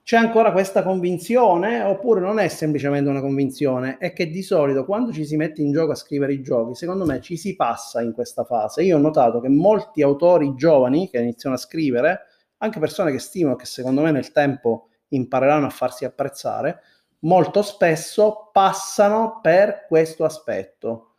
[0.07, 5.11] C'è ancora questa convinzione, oppure non è semplicemente una convinzione, è che di solito quando
[5.11, 8.13] ci si mette in gioco a scrivere i giochi, secondo me ci si passa in
[8.13, 8.83] questa fase.
[8.83, 12.21] Io ho notato che molti autori giovani che iniziano a scrivere,
[12.59, 16.79] anche persone che stimo che secondo me nel tempo impareranno a farsi apprezzare,
[17.23, 21.15] molto spesso passano per questo aspetto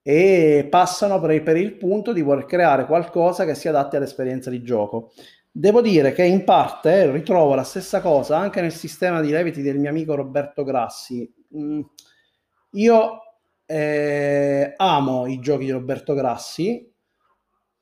[0.00, 4.48] e passano per il, per il punto di voler creare qualcosa che si adatti all'esperienza
[4.48, 5.12] di gioco.
[5.56, 9.78] Devo dire che in parte ritrovo la stessa cosa anche nel sistema di leviti del
[9.78, 11.32] mio amico Roberto Grassi.
[11.56, 11.80] Mm,
[12.72, 13.20] io
[13.64, 16.92] eh, amo i giochi di Roberto Grassi.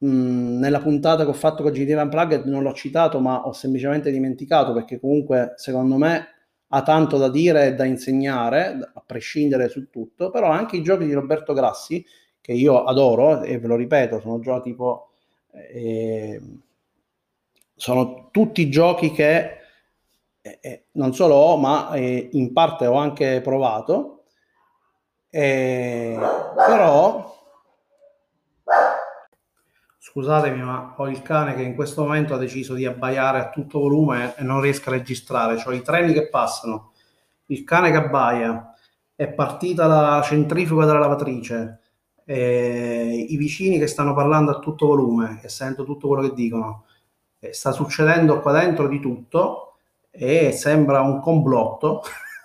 [0.04, 4.10] Mm, nella puntata che ho fatto con GT Unplugged non l'ho citato, ma ho semplicemente
[4.10, 6.26] dimenticato perché comunque secondo me
[6.68, 10.28] ha tanto da dire e da insegnare, a prescindere su tutto.
[10.30, 12.04] Però anche i giochi di Roberto Grassi,
[12.38, 15.08] che io adoro, e ve lo ripeto, sono giochi tipo...
[15.52, 16.38] Eh,
[17.82, 19.58] sono tutti giochi che
[20.40, 24.22] eh, eh, non solo ho, ma eh, in parte ho anche provato.
[25.28, 26.16] Eh,
[26.54, 27.44] però
[29.98, 33.80] scusatemi, ma ho il cane che in questo momento ha deciso di abbaiare a tutto
[33.80, 35.58] volume e non riesco a registrare.
[35.58, 36.92] Cioè i treni che passano,
[37.46, 38.72] il cane che abbaia,
[39.16, 41.80] è partita la centrifuga della lavatrice,
[42.26, 46.84] i vicini che stanno parlando a tutto volume e sento tutto quello che dicono
[47.44, 49.74] eh, sta succedendo qua dentro di tutto
[50.12, 52.02] e sembra un complotto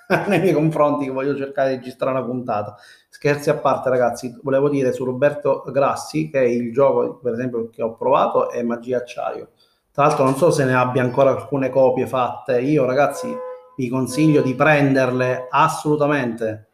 [0.28, 2.76] nei miei confronti che voglio cercare di registrare una puntata.
[3.08, 7.84] Scherzi a parte, ragazzi, volevo dire su Roberto Grassi che il gioco, per esempio, che
[7.84, 9.50] ho provato è Magia Acciaio.
[9.92, 12.60] Tra l'altro, non so se ne abbia ancora alcune copie fatte.
[12.62, 13.32] Io, ragazzi,
[13.76, 16.70] vi consiglio di prenderle assolutamente.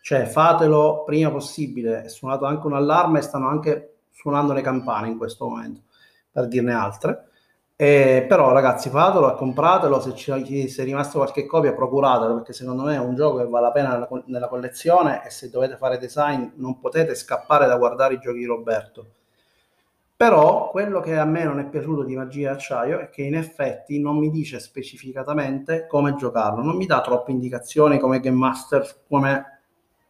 [0.00, 2.04] Cioè, fatelo prima possibile.
[2.04, 5.82] È suonato anche un allarme e stanno anche suonando le campane in questo momento,
[6.30, 7.26] per dirne altre.
[7.82, 12.84] Eh, però ragazzi fatelo, compratelo, se, ci, se è rimasto qualche copia procuratelo perché secondo
[12.84, 15.98] me è un gioco che vale la pena nella, nella, collezione e se dovete fare
[15.98, 19.06] design non potete scappare da guardare i giochi di Roberto.
[20.16, 23.98] Però quello che a me non è piaciuto di Magia Acciaio è che in effetti
[23.98, 29.60] non mi dice specificatamente come giocarlo, non mi dà troppe indicazioni come Game Master, come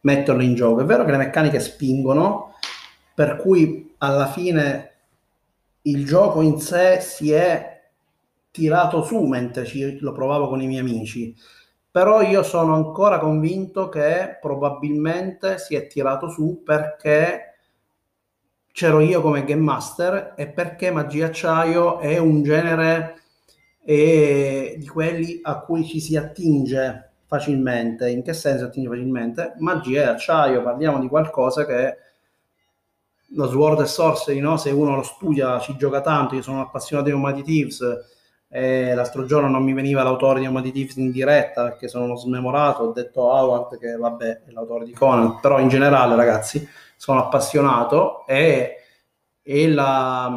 [0.01, 0.81] metterlo in gioco.
[0.81, 2.53] È vero che le meccaniche spingono,
[3.15, 4.92] per cui alla fine
[5.83, 7.81] il gioco in sé si è
[8.51, 11.35] tirato su mentre ci, lo provavo con i miei amici,
[11.89, 17.55] però io sono ancora convinto che probabilmente si è tirato su perché
[18.71, 23.21] c'ero io come game master e perché Magia Acciaio è un genere
[23.85, 28.09] e di quelli a cui ci si attinge facilmente.
[28.09, 29.53] In che senso attinge facilmente?
[29.57, 31.97] Magia e acciaio, parliamo di qualcosa che
[33.33, 34.57] lo Sword e Sorcery, no?
[34.57, 37.81] se uno lo studia, ci gioca tanto, io sono appassionato di Nomadi Thieves,
[38.49, 42.83] e l'altro giorno non mi veniva l'autore di Nomadi Thieves in diretta perché sono smemorato,
[42.83, 48.27] ho detto Howard che vabbè è l'autore di Conan, però in generale ragazzi sono appassionato
[48.27, 48.75] e,
[49.41, 50.31] e la,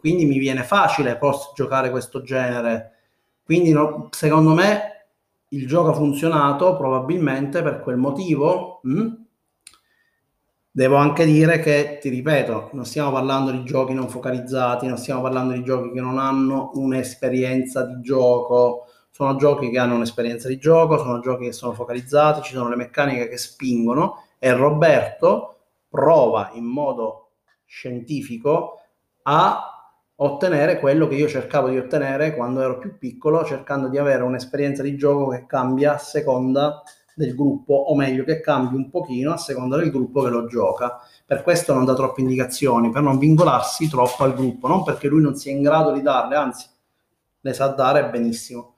[0.00, 2.94] quindi mi viene facile post giocare questo genere,
[3.44, 4.90] quindi no, secondo me
[5.50, 8.80] il gioco ha funzionato probabilmente per quel motivo.
[8.82, 9.19] Mh?
[10.72, 15.20] Devo anche dire che, ti ripeto, non stiamo parlando di giochi non focalizzati, non stiamo
[15.20, 20.58] parlando di giochi che non hanno un'esperienza di gioco, sono giochi che hanno un'esperienza di
[20.58, 25.56] gioco, sono giochi che sono focalizzati, ci sono le meccaniche che spingono e Roberto
[25.88, 27.30] prova in modo
[27.64, 28.78] scientifico
[29.22, 34.22] a ottenere quello che io cercavo di ottenere quando ero più piccolo, cercando di avere
[34.22, 36.80] un'esperienza di gioco che cambia a seconda
[37.20, 41.00] del gruppo, o meglio che cambi un pochino a seconda del gruppo che lo gioca.
[41.24, 45.22] Per questo non dà troppe indicazioni, per non vincolarsi troppo al gruppo, non perché lui
[45.22, 46.66] non sia in grado di darle, anzi,
[47.40, 48.74] le sa dare benissimo.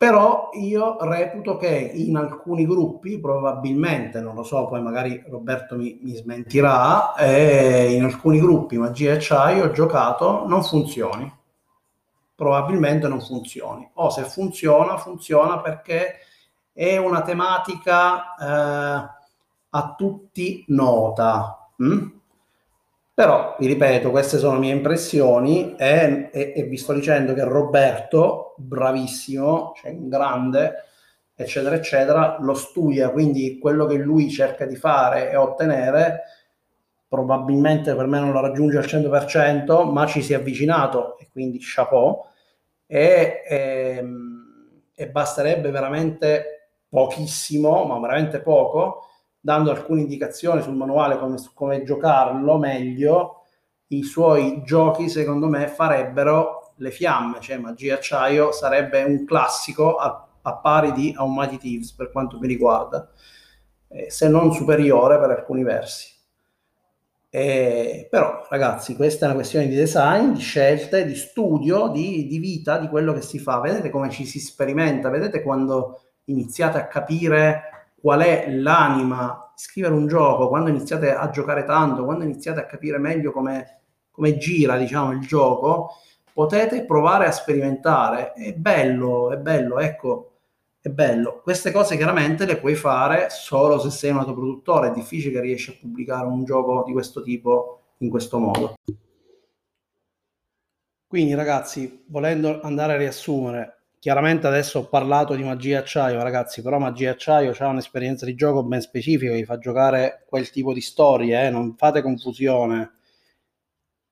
[0.00, 5.98] Però io reputo che in alcuni gruppi, probabilmente, non lo so, poi magari Roberto mi,
[6.02, 11.30] mi smentirà, eh, in alcuni gruppi Magia e Acciaio ho giocato, non funzioni.
[12.34, 13.86] Probabilmente non funzioni.
[13.96, 16.14] O se funziona, funziona perché
[16.80, 19.10] è una tematica eh,
[19.68, 21.68] a tutti nota.
[21.82, 22.06] Mm?
[23.12, 28.54] Però, vi ripeto, queste sono mie impressioni e, e, e, vi sto dicendo che Roberto,
[28.56, 30.84] bravissimo, cioè un grande,
[31.34, 36.22] eccetera, eccetera, lo studia, quindi quello che lui cerca di fare e ottenere,
[37.06, 41.58] probabilmente per me non lo raggiunge al 100%, ma ci si è avvicinato e quindi
[41.60, 42.24] chapeau.
[42.86, 44.38] E, e, ehm,
[44.94, 46.59] e basterebbe veramente
[46.90, 49.06] pochissimo, ma veramente poco,
[49.40, 53.44] dando alcune indicazioni sul manuale come, come giocarlo meglio,
[53.88, 60.28] i suoi giochi secondo me farebbero le fiamme, cioè Magia Acciaio sarebbe un classico a,
[60.42, 63.10] a pari di Almighty Thieves per quanto mi riguarda,
[63.88, 66.18] eh, se non superiore per alcuni versi.
[67.32, 72.38] Eh, però ragazzi, questa è una questione di design, di scelte, di studio, di, di
[72.38, 73.60] vita, di quello che si fa.
[73.60, 79.94] Vedete come ci si sperimenta, vedete quando iniziate a capire qual è l'anima di scrivere
[79.94, 84.76] un gioco, quando iniziate a giocare tanto, quando iniziate a capire meglio come, come gira
[84.78, 85.96] diciamo, il gioco,
[86.32, 88.32] potete provare a sperimentare.
[88.32, 90.30] È bello, è bello, ecco
[90.80, 91.40] è bello.
[91.42, 95.70] Queste cose chiaramente le puoi fare solo se sei un autoproduttore, è difficile che riesci
[95.70, 98.74] a pubblicare un gioco di questo tipo in questo modo.
[101.06, 106.78] Quindi ragazzi, volendo andare a riassumere, chiaramente adesso ho parlato di Magia Acciaio, ragazzi, però
[106.78, 111.46] Magia Acciaio ha un'esperienza di gioco ben specifica, vi fa giocare quel tipo di storie,
[111.46, 111.50] eh?
[111.50, 112.94] non fate confusione.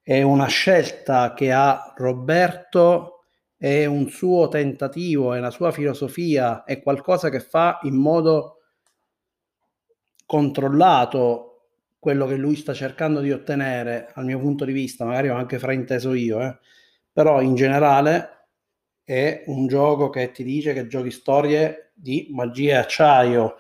[0.03, 3.25] È una scelta che ha Roberto
[3.57, 8.59] è un suo tentativo, è una sua filosofia, è qualcosa che fa in modo
[10.27, 11.45] controllato
[11.99, 15.59] quello che lui sta cercando di ottenere, al mio punto di vista, magari ho anche
[15.59, 16.59] frainteso io, eh.
[17.11, 18.38] però in generale
[19.09, 23.55] è un gioco che ti dice che giochi storie di magia e acciaio,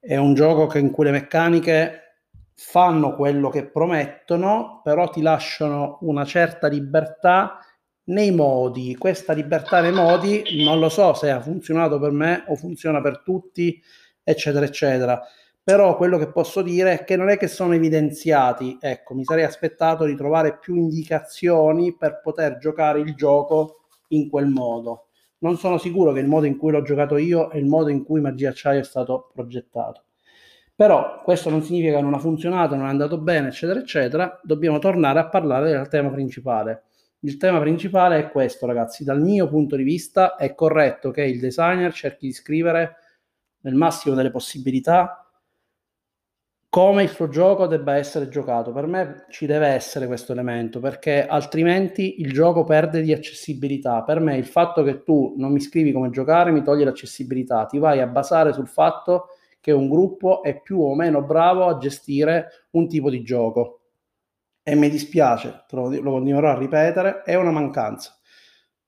[0.00, 2.16] è un gioco che, in cui le meccaniche
[2.56, 7.60] fanno quello che promettono, però ti lasciano una certa libertà
[8.06, 12.56] nei modi, questa libertà nei modi non lo so se ha funzionato per me o
[12.56, 13.80] funziona per tutti,
[14.24, 15.22] eccetera, eccetera.
[15.62, 19.44] Però quello che posso dire è che non è che sono evidenziati, ecco, mi sarei
[19.44, 23.79] aspettato di trovare più indicazioni per poter giocare il gioco
[24.10, 25.08] in quel modo.
[25.38, 28.04] Non sono sicuro che il modo in cui l'ho giocato io è il modo in
[28.04, 30.04] cui Magia Acciaio è stato progettato.
[30.74, 34.40] Però questo non significa che non ha funzionato, non è andato bene, eccetera, eccetera.
[34.42, 36.84] Dobbiamo tornare a parlare del tema principale
[37.22, 39.04] il tema principale è questo, ragazzi.
[39.04, 42.96] Dal mio punto di vista è corretto che il designer cerchi di scrivere
[43.60, 45.19] nel massimo delle possibilità
[46.70, 48.72] come il suo gioco debba essere giocato.
[48.72, 54.04] Per me ci deve essere questo elemento perché altrimenti il gioco perde di accessibilità.
[54.04, 57.78] Per me il fatto che tu non mi scrivi come giocare mi toglie l'accessibilità, ti
[57.78, 62.66] vai a basare sul fatto che un gruppo è più o meno bravo a gestire
[62.70, 63.80] un tipo di gioco
[64.62, 68.16] e mi dispiace, lo, continuerò a ripetere, è una mancanza.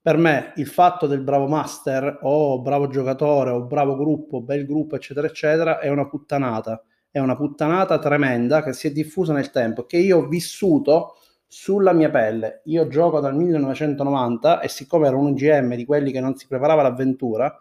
[0.01, 4.95] Per me il fatto del bravo master o bravo giocatore o bravo gruppo, bel gruppo,
[4.95, 6.81] eccetera, eccetera, è una puttanata.
[7.13, 11.93] È una puttanata tremenda che si è diffusa nel tempo, che io ho vissuto sulla
[11.93, 12.61] mia pelle.
[12.65, 16.81] Io gioco dal 1990 e siccome ero un GM di quelli che non si preparava
[16.81, 17.55] l'avventura,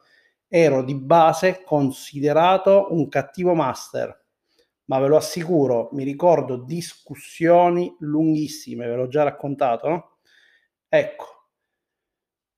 [0.49, 4.21] ero di base considerato un cattivo master
[4.87, 10.19] ma ve lo assicuro, mi ricordo discussioni lunghissime, ve l'ho già raccontato, no?
[10.89, 11.27] Ecco.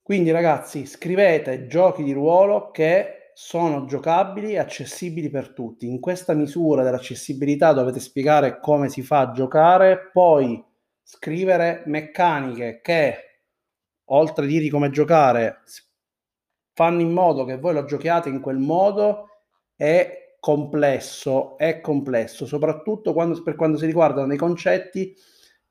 [0.02, 5.88] Quindi ragazzi, scrivete giochi di ruolo che sono giocabili e accessibili per tutti.
[5.88, 10.62] In questa misura dell'accessibilità dovete spiegare come si fa a giocare, poi
[11.02, 13.16] scrivere meccaniche che
[14.06, 15.62] oltre a dirvi come giocare
[16.72, 19.28] fanno in modo che voi lo giochiate in quel modo
[19.76, 25.14] e complesso, è complesso, soprattutto quando, per quando si riguardano dei concetti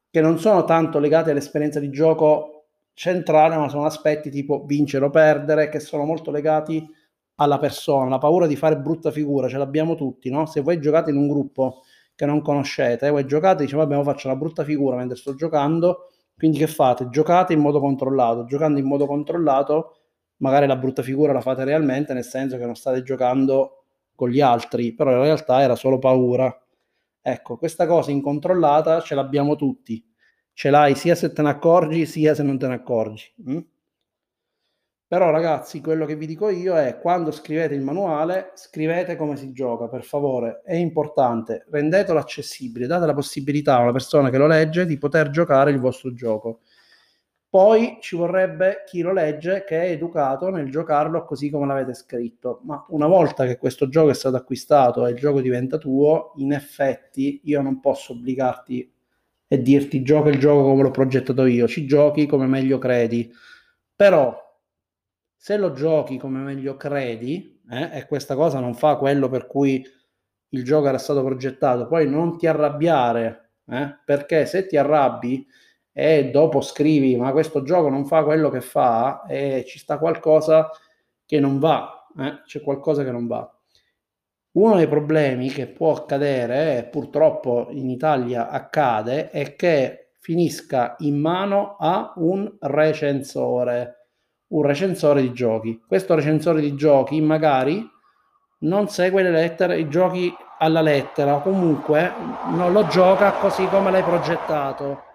[0.09, 5.09] che non sono tanto legati all'esperienza di gioco centrale, ma sono aspetti tipo vincere o
[5.09, 6.88] perdere, che sono molto legati
[7.36, 10.46] alla persona, la paura di fare brutta figura, ce l'abbiamo tutti, no?
[10.46, 11.82] Se voi giocate in un gruppo
[12.16, 16.10] che non conoscete, voi giocate e dice vabbè, faccio una brutta figura mentre sto giocando,
[16.36, 17.10] quindi che fate?
[17.10, 19.98] Giocate in modo controllato, giocando in modo controllato,
[20.38, 24.42] magari la brutta figura la fate realmente, nel senso che non state giocando con gli
[24.42, 26.56] altri, però in realtà era solo paura.
[27.22, 30.06] Ecco, questa cosa incontrollata ce l'abbiamo tutti.
[30.52, 33.34] Ce l'hai sia se te ne accorgi, sia se non te ne accorgi.
[33.50, 33.58] Mm?
[35.14, 39.51] Però ragazzi, quello che vi dico io è quando scrivete il manuale, scrivete come si
[39.51, 44.47] gioca, per favore, è importante, rendetelo accessibile, date la possibilità a una persona che lo
[44.47, 46.61] legge di poter giocare il vostro gioco.
[47.47, 52.61] Poi ci vorrebbe chi lo legge che è educato nel giocarlo così come l'avete scritto.
[52.64, 56.53] Ma una volta che questo gioco è stato acquistato e il gioco diventa tuo, in
[56.53, 58.91] effetti io non posso obbligarti
[59.47, 63.32] e dirti gioca il gioco come l'ho progettato io, ci giochi come meglio credi.
[63.95, 64.43] Però
[65.44, 69.86] se lo giochi come meglio credi, eh, e questa cosa non fa quello per cui
[70.48, 75.46] il gioco era stato progettato, poi non ti arrabbiare, eh, perché se ti arrabbi
[75.91, 80.70] e dopo scrivi ma questo gioco non fa quello che fa e ci sta qualcosa
[81.26, 82.44] che non va, eh?
[82.46, 83.54] c'è qualcosa che non va.
[84.52, 91.20] Uno dei problemi che può accadere, e purtroppo in Italia accade, è che finisca in
[91.20, 94.03] mano a un recensore,
[94.54, 95.82] un recensore di giochi.
[95.86, 97.89] Questo recensore di giochi magari
[98.60, 102.12] non segue le lettere, i giochi alla lettera, comunque
[102.51, 105.12] non lo gioca così come l'hai progettato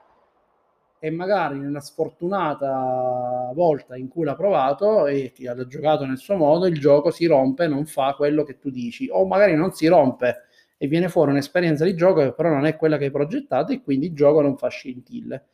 [1.01, 6.35] e magari nella sfortunata volta in cui l'ha provato e ti ha giocato nel suo
[6.35, 9.87] modo, il gioco si rompe, non fa quello che tu dici, o magari non si
[9.87, 10.43] rompe
[10.77, 13.83] e viene fuori un'esperienza di gioco che però non è quella che hai progettato e
[13.83, 15.47] quindi il gioco non fa scintille.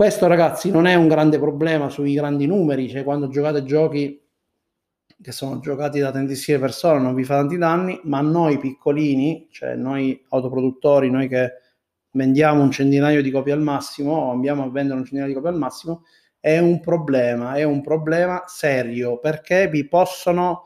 [0.00, 4.18] Questo ragazzi non è un grande problema sui grandi numeri, cioè quando giocate giochi
[5.20, 9.74] che sono giocati da tantissime persone non vi fa tanti danni, ma noi piccolini, cioè
[9.74, 11.52] noi autoproduttori, noi che
[12.12, 15.50] vendiamo un centinaio di copie al massimo o andiamo a vendere un centinaio di copie
[15.50, 16.04] al massimo,
[16.38, 20.62] è un problema, è un problema serio perché vi possono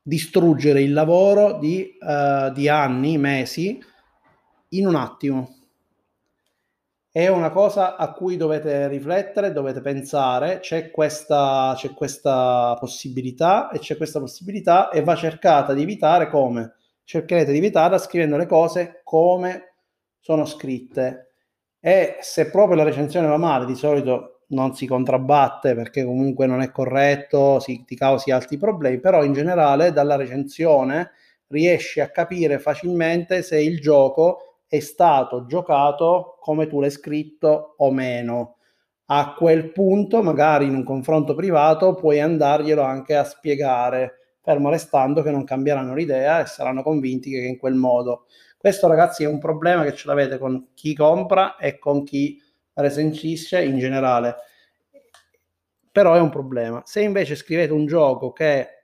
[0.00, 3.78] distruggere il lavoro di, uh, di anni, mesi,
[4.70, 5.59] in un attimo.
[7.12, 13.78] È una cosa a cui dovete riflettere, dovete pensare, c'è questa, c'è questa possibilità e
[13.80, 16.74] c'è questa possibilità e va cercata di evitare come?
[17.10, 19.72] cercherete di evitarla scrivendo le cose come
[20.20, 21.32] sono scritte
[21.80, 26.60] e se proprio la recensione va male di solito non si contrabbatte perché comunque non
[26.60, 31.10] è corretto, si, ti causi altri problemi, però in generale dalla recensione
[31.48, 37.90] riesci a capire facilmente se il gioco è stato giocato come tu l'hai scritto o
[37.90, 38.58] meno.
[39.06, 45.22] A quel punto, magari in un confronto privato, puoi andarglielo anche a spiegare fermo restando
[45.22, 48.26] che non cambieranno l'idea e saranno convinti che in quel modo.
[48.56, 52.40] Questo ragazzi è un problema che ce l'avete con chi compra e con chi
[52.74, 54.36] recensisce in generale.
[55.90, 56.80] Però è un problema.
[56.84, 58.79] Se invece scrivete un gioco che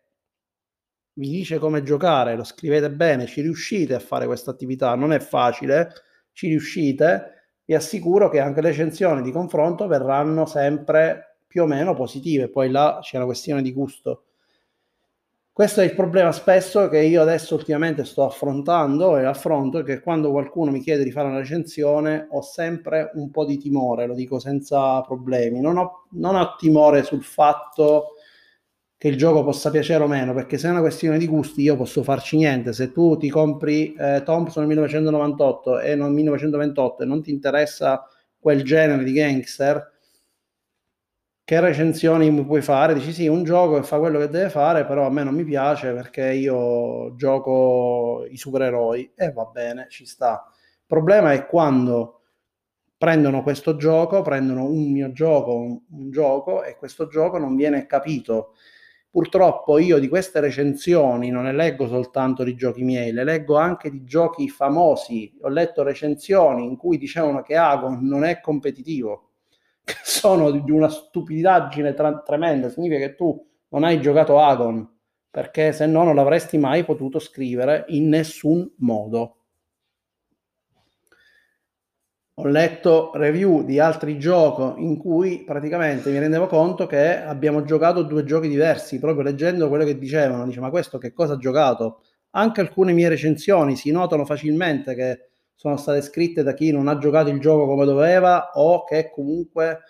[1.19, 5.19] vi dice come giocare, lo scrivete bene, ci riuscite a fare questa attività, non è
[5.19, 5.91] facile,
[6.33, 11.95] ci riuscite, vi assicuro che anche le recensioni di confronto verranno sempre più o meno
[11.95, 14.25] positive, poi là c'è una questione di gusto.
[15.57, 20.31] Questo è il problema spesso che io adesso ultimamente sto affrontando e affronto, che quando
[20.31, 24.39] qualcuno mi chiede di fare una recensione ho sempre un po' di timore, lo dico
[24.39, 25.61] senza problemi.
[25.61, 28.16] Non ho, non ho timore sul fatto
[28.99, 31.76] che il gioco possa piacere o meno, perché se è una questione di gusti io
[31.76, 32.72] posso farci niente.
[32.72, 38.07] Se tu ti compri eh, Thompson 1998 e non 1928 e non ti interessa
[38.38, 39.92] quel genere di gangster,
[41.44, 42.92] che recensioni puoi fare?
[42.94, 45.44] Dici sì, un gioco che fa quello che deve fare, però a me non mi
[45.44, 50.44] piace perché io gioco i supereroi e va bene, ci sta.
[50.53, 52.22] Il problema è quando
[52.99, 57.86] prendono questo gioco, prendono un mio gioco, un, un gioco e questo gioco non viene
[57.86, 58.55] capito.
[59.17, 63.89] Purtroppo io di queste recensioni non ne leggo soltanto di giochi miei, le leggo anche
[63.89, 65.39] di giochi famosi.
[65.41, 69.31] Ho letto recensioni in cui dicevano che Agon non è competitivo
[70.05, 72.69] sono di una stupidaggine tra- tremenda.
[72.69, 74.87] Significa che tu non hai giocato Agon,
[75.31, 79.36] perché se no non l'avresti mai potuto scrivere in nessun modo.
[82.39, 88.03] Ho letto review di altri giochi in cui praticamente mi rendevo conto che abbiamo giocato
[88.03, 90.45] due giochi diversi, proprio leggendo quello che dicevano.
[90.45, 92.03] Dice, ma questo che cosa ha giocato?
[92.32, 96.99] Anche alcune mie recensioni si notano facilmente che sono state scritte da chi non ha
[96.99, 99.80] giocato il gioco come doveva o che comunque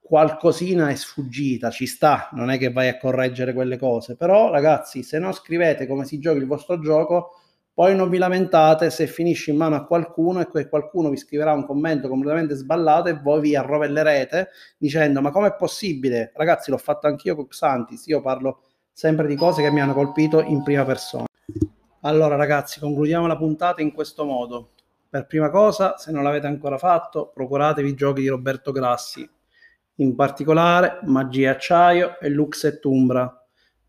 [0.00, 5.02] qualcosina è sfuggita, ci sta, non è che vai a correggere quelle cose, però ragazzi,
[5.02, 7.41] se non scrivete come si gioca il vostro gioco,
[7.74, 11.52] poi non vi lamentate se finisce in mano a qualcuno e quel qualcuno vi scriverà
[11.52, 16.32] un commento completamente sballato e voi vi arrovellerete dicendo ma com'è possibile?
[16.34, 18.60] Ragazzi, l'ho fatto anch'io con Xantis, io parlo
[18.92, 21.24] sempre di cose che mi hanno colpito in prima persona.
[22.02, 24.72] Allora ragazzi, concludiamo la puntata in questo modo.
[25.08, 29.28] Per prima cosa, se non l'avete ancora fatto, procuratevi i giochi di Roberto Grassi,
[29.96, 33.41] in particolare Magia Acciaio e Lux e Umbra.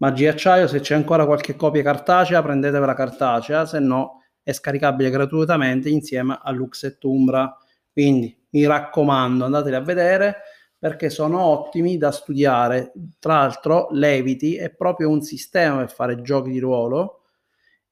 [0.04, 5.88] Magia Acciaio, se c'è ancora qualche copia cartacea, prendetevela cartacea, se no è scaricabile gratuitamente
[5.88, 7.58] insieme a Lux e Umbra.
[7.90, 10.36] Quindi mi raccomando, andateli a vedere
[10.78, 12.92] perché sono ottimi da studiare.
[13.18, 17.22] Tra l'altro, Leviti è proprio un sistema per fare giochi di ruolo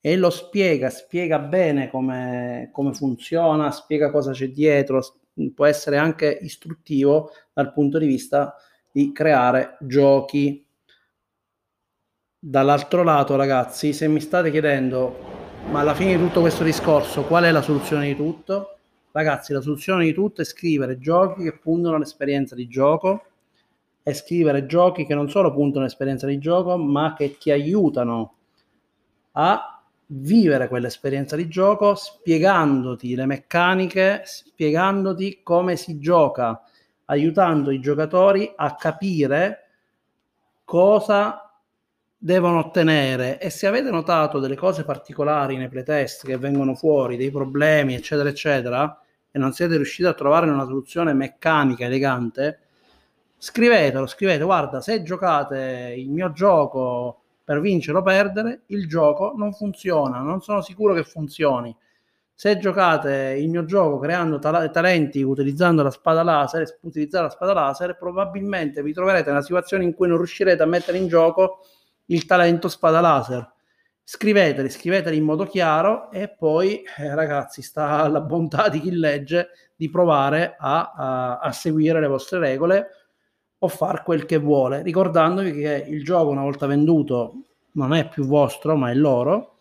[0.02, 5.02] e lo spiega, spiega bene come, come funziona, spiega cosa c'è dietro,
[5.56, 8.54] può essere anche istruttivo dal punto di vista
[8.92, 10.66] di creare giochi.
[12.44, 15.16] Dall'altro lato, ragazzi, se mi state chiedendo,
[15.70, 18.78] ma alla fine di tutto questo discorso, qual è la soluzione di tutto?
[19.12, 23.26] Ragazzi, la soluzione di tutto è scrivere giochi che puntano all'esperienza di gioco
[24.02, 28.34] e scrivere giochi che non solo puntano all'esperienza di gioco, ma che ti aiutano
[29.34, 36.60] a vivere quell'esperienza di gioco spiegandoti le meccaniche, spiegandoti come si gioca,
[37.06, 39.68] aiutando i giocatori a capire
[40.64, 41.46] cosa
[42.24, 47.32] devono ottenere e se avete notato delle cose particolari nei playtest che vengono fuori, dei
[47.32, 49.02] problemi, eccetera, eccetera,
[49.32, 52.60] e non siete riusciti a trovare una soluzione meccanica elegante,
[53.38, 59.52] scrivetelo, scrivete, guarda, se giocate il mio gioco per vincere o perdere, il gioco non
[59.52, 61.76] funziona, non sono sicuro che funzioni.
[62.36, 67.54] Se giocate il mio gioco creando tal- talenti utilizzando la spada laser, utilizzare la spada
[67.54, 71.62] laser, probabilmente vi troverete in una situazione in cui non riuscirete a mettere in gioco
[72.12, 73.50] il talento spada laser.
[74.04, 79.50] Scriveteli, scriveteli in modo chiaro e poi, eh, ragazzi, sta alla bontà di chi legge
[79.76, 82.88] di provare a, a, a seguire le vostre regole
[83.60, 87.34] o far quel che vuole, ricordandovi che il gioco una volta venduto
[87.74, 89.60] non è più vostro, ma è loro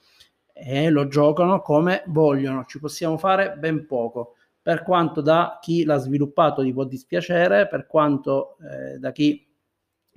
[0.53, 2.64] e lo giocano come vogliono.
[2.64, 4.34] Ci possiamo fare ben poco.
[4.62, 9.46] Per quanto da chi l'ha sviluppato gli può dispiacere, per quanto eh, da chi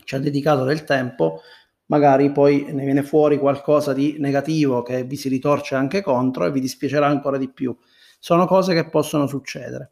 [0.04, 1.42] ci ha dedicato del tempo,
[1.94, 6.52] magari poi ne viene fuori qualcosa di negativo che vi si ritorce anche contro e
[6.52, 7.76] vi dispiacerà ancora di più.
[8.18, 9.92] Sono cose che possono succedere.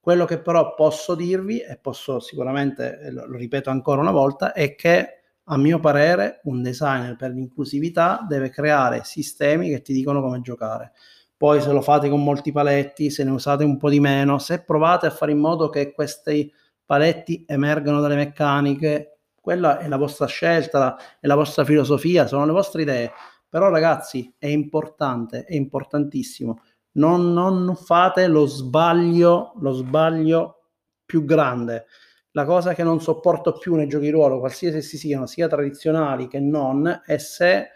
[0.00, 5.20] Quello che però posso dirvi, e posso sicuramente, lo, ripeto ancora una volta, è che
[5.44, 10.90] a mio parere un designer per l'inclusività deve creare sistemi che ti dicono come giocare.
[11.36, 14.64] Poi se lo fate con molti paletti, se ne usate un po' di meno, se
[14.64, 16.52] provate a fare in modo che questi
[16.84, 19.17] paletti emergano dalle meccaniche,
[19.48, 23.10] quella è la vostra scelta, è la vostra filosofia, sono le vostre idee.
[23.48, 26.60] Però ragazzi, è importante, è importantissimo.
[26.98, 30.64] Non, non fate lo sbaglio, lo sbaglio
[31.06, 31.86] più grande.
[32.32, 36.28] La cosa che non sopporto più nei giochi di ruolo, qualsiasi essi siano, sia tradizionali
[36.28, 37.68] che non, è se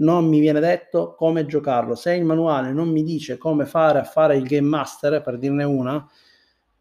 [0.00, 1.94] non mi viene detto come giocarlo.
[1.94, 5.64] Se il manuale non mi dice come fare a fare il game master, per dirne
[5.64, 6.06] una,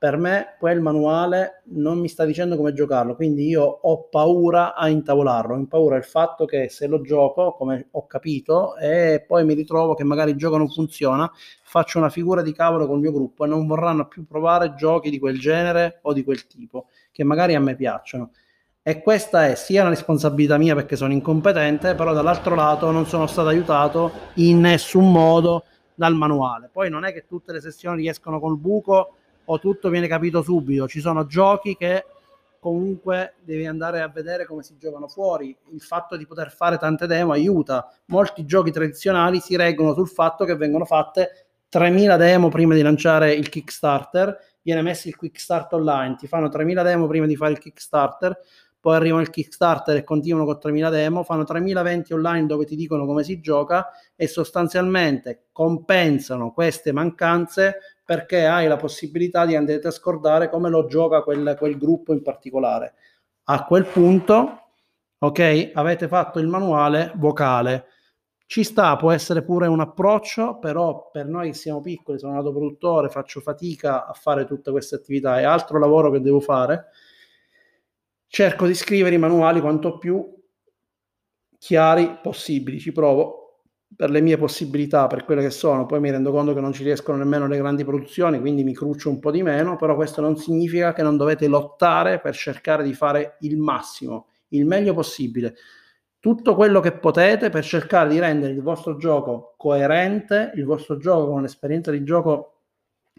[0.03, 4.89] per me quel manuale non mi sta dicendo come giocarlo, quindi io ho paura a
[4.89, 9.53] intavolarlo, ho paura del fatto che se lo gioco, come ho capito, e poi mi
[9.53, 11.31] ritrovo che magari il gioco non funziona,
[11.63, 15.19] faccio una figura di cavolo col mio gruppo e non vorranno più provare giochi di
[15.19, 18.31] quel genere o di quel tipo, che magari a me piacciono.
[18.81, 23.25] E questa è sia una responsabilità mia perché sono incompetente, però dall'altro lato non sono
[23.25, 25.63] stato aiutato in nessun modo
[25.95, 26.69] dal manuale.
[26.69, 30.87] Poi non è che tutte le sessioni riescono col buco o tutto viene capito subito.
[30.87, 32.05] Ci sono giochi che
[32.59, 35.55] comunque devi andare a vedere come si giocano fuori.
[35.71, 37.91] Il fatto di poter fare tante demo aiuta.
[38.05, 43.33] Molti giochi tradizionali si reggono sul fatto che vengono fatte 3000 demo prima di lanciare
[43.33, 47.53] il Kickstarter, viene messo il Quick Start online, ti fanno 3000 demo prima di fare
[47.53, 48.37] il Kickstarter,
[48.83, 52.75] poi arrivano il Kickstarter e continuano con 3000 demo, fanno 3000 eventi online dove ti
[52.75, 59.79] dicono come si gioca e sostanzialmente compensano queste mancanze perché hai la possibilità di andare
[59.79, 62.95] a scordare come lo gioca quel, quel gruppo in particolare.
[63.45, 64.71] A quel punto,
[65.17, 67.85] ok, avete fatto il manuale vocale.
[68.45, 72.51] Ci sta, può essere pure un approccio, però per noi che siamo piccoli, sono nato
[72.51, 76.89] produttore, faccio fatica a fare tutte queste attività, è altro lavoro che devo fare.
[78.35, 80.27] Cerco di scrivere i manuali quanto più
[81.59, 83.61] chiari possibili, ci provo,
[83.95, 86.83] per le mie possibilità, per quelle che sono, poi mi rendo conto che non ci
[86.83, 90.35] riescono nemmeno le grandi produzioni, quindi mi cruccio un po' di meno, però questo non
[90.35, 95.53] significa che non dovete lottare per cercare di fare il massimo, il meglio possibile.
[96.17, 101.27] Tutto quello che potete per cercare di rendere il vostro gioco coerente, il vostro gioco
[101.27, 102.61] con un'esperienza di gioco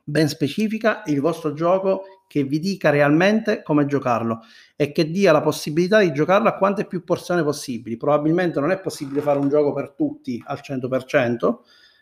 [0.02, 2.02] ben specifica, il vostro gioco
[2.34, 4.40] che vi dica realmente come giocarlo
[4.74, 7.96] e che dia la possibilità di giocarlo a quante più porzioni possibili.
[7.96, 11.58] Probabilmente non è possibile fare un gioco per tutti al 100%,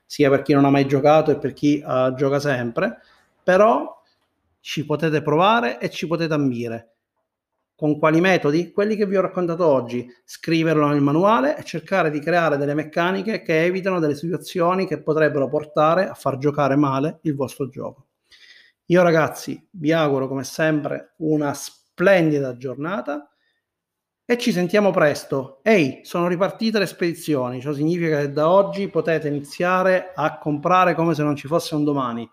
[0.06, 3.00] sia per chi non ha mai giocato e per chi uh, gioca sempre,
[3.42, 4.00] però
[4.60, 6.94] ci potete provare e ci potete ambire.
[7.74, 8.72] Con quali metodi?
[8.72, 13.42] Quelli che vi ho raccontato oggi, scriverlo nel manuale e cercare di creare delle meccaniche
[13.42, 18.06] che evitano delle situazioni che potrebbero portare a far giocare male il vostro gioco.
[18.92, 23.26] Io ragazzi vi auguro come sempre una splendida giornata
[24.22, 25.60] e ci sentiamo presto.
[25.62, 31.14] Ehi, sono ripartite le spedizioni, ciò significa che da oggi potete iniziare a comprare come
[31.14, 32.30] se non ci fosse un domani.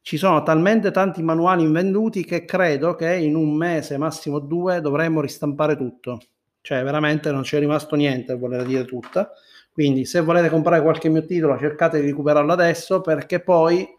[0.00, 5.20] Ci sono talmente tanti manuali invenduti che credo che in un mese, massimo due, dovremmo
[5.20, 6.18] ristampare tutto.
[6.62, 9.30] Cioè, veramente non c'è rimasto niente, voler dire tutta.
[9.70, 13.98] Quindi, se volete comprare qualche mio titolo, cercate di recuperarlo adesso perché poi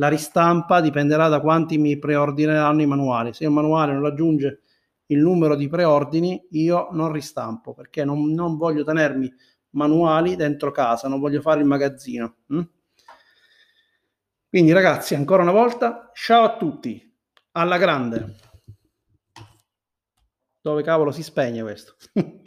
[0.00, 3.34] la ristampa dipenderà da quanti mi preordineranno i manuali.
[3.34, 4.62] Se un manuale non raggiunge
[5.06, 9.30] il numero di preordini, io non ristampo perché non, non voglio tenermi
[9.72, 12.36] manuali dentro casa, non voglio fare il magazzino.
[12.46, 12.60] Hm?
[14.48, 17.14] Quindi ragazzi, ancora una volta, ciao a tutti,
[17.52, 18.36] alla grande.
[20.62, 21.96] Dove cavolo si spegne questo?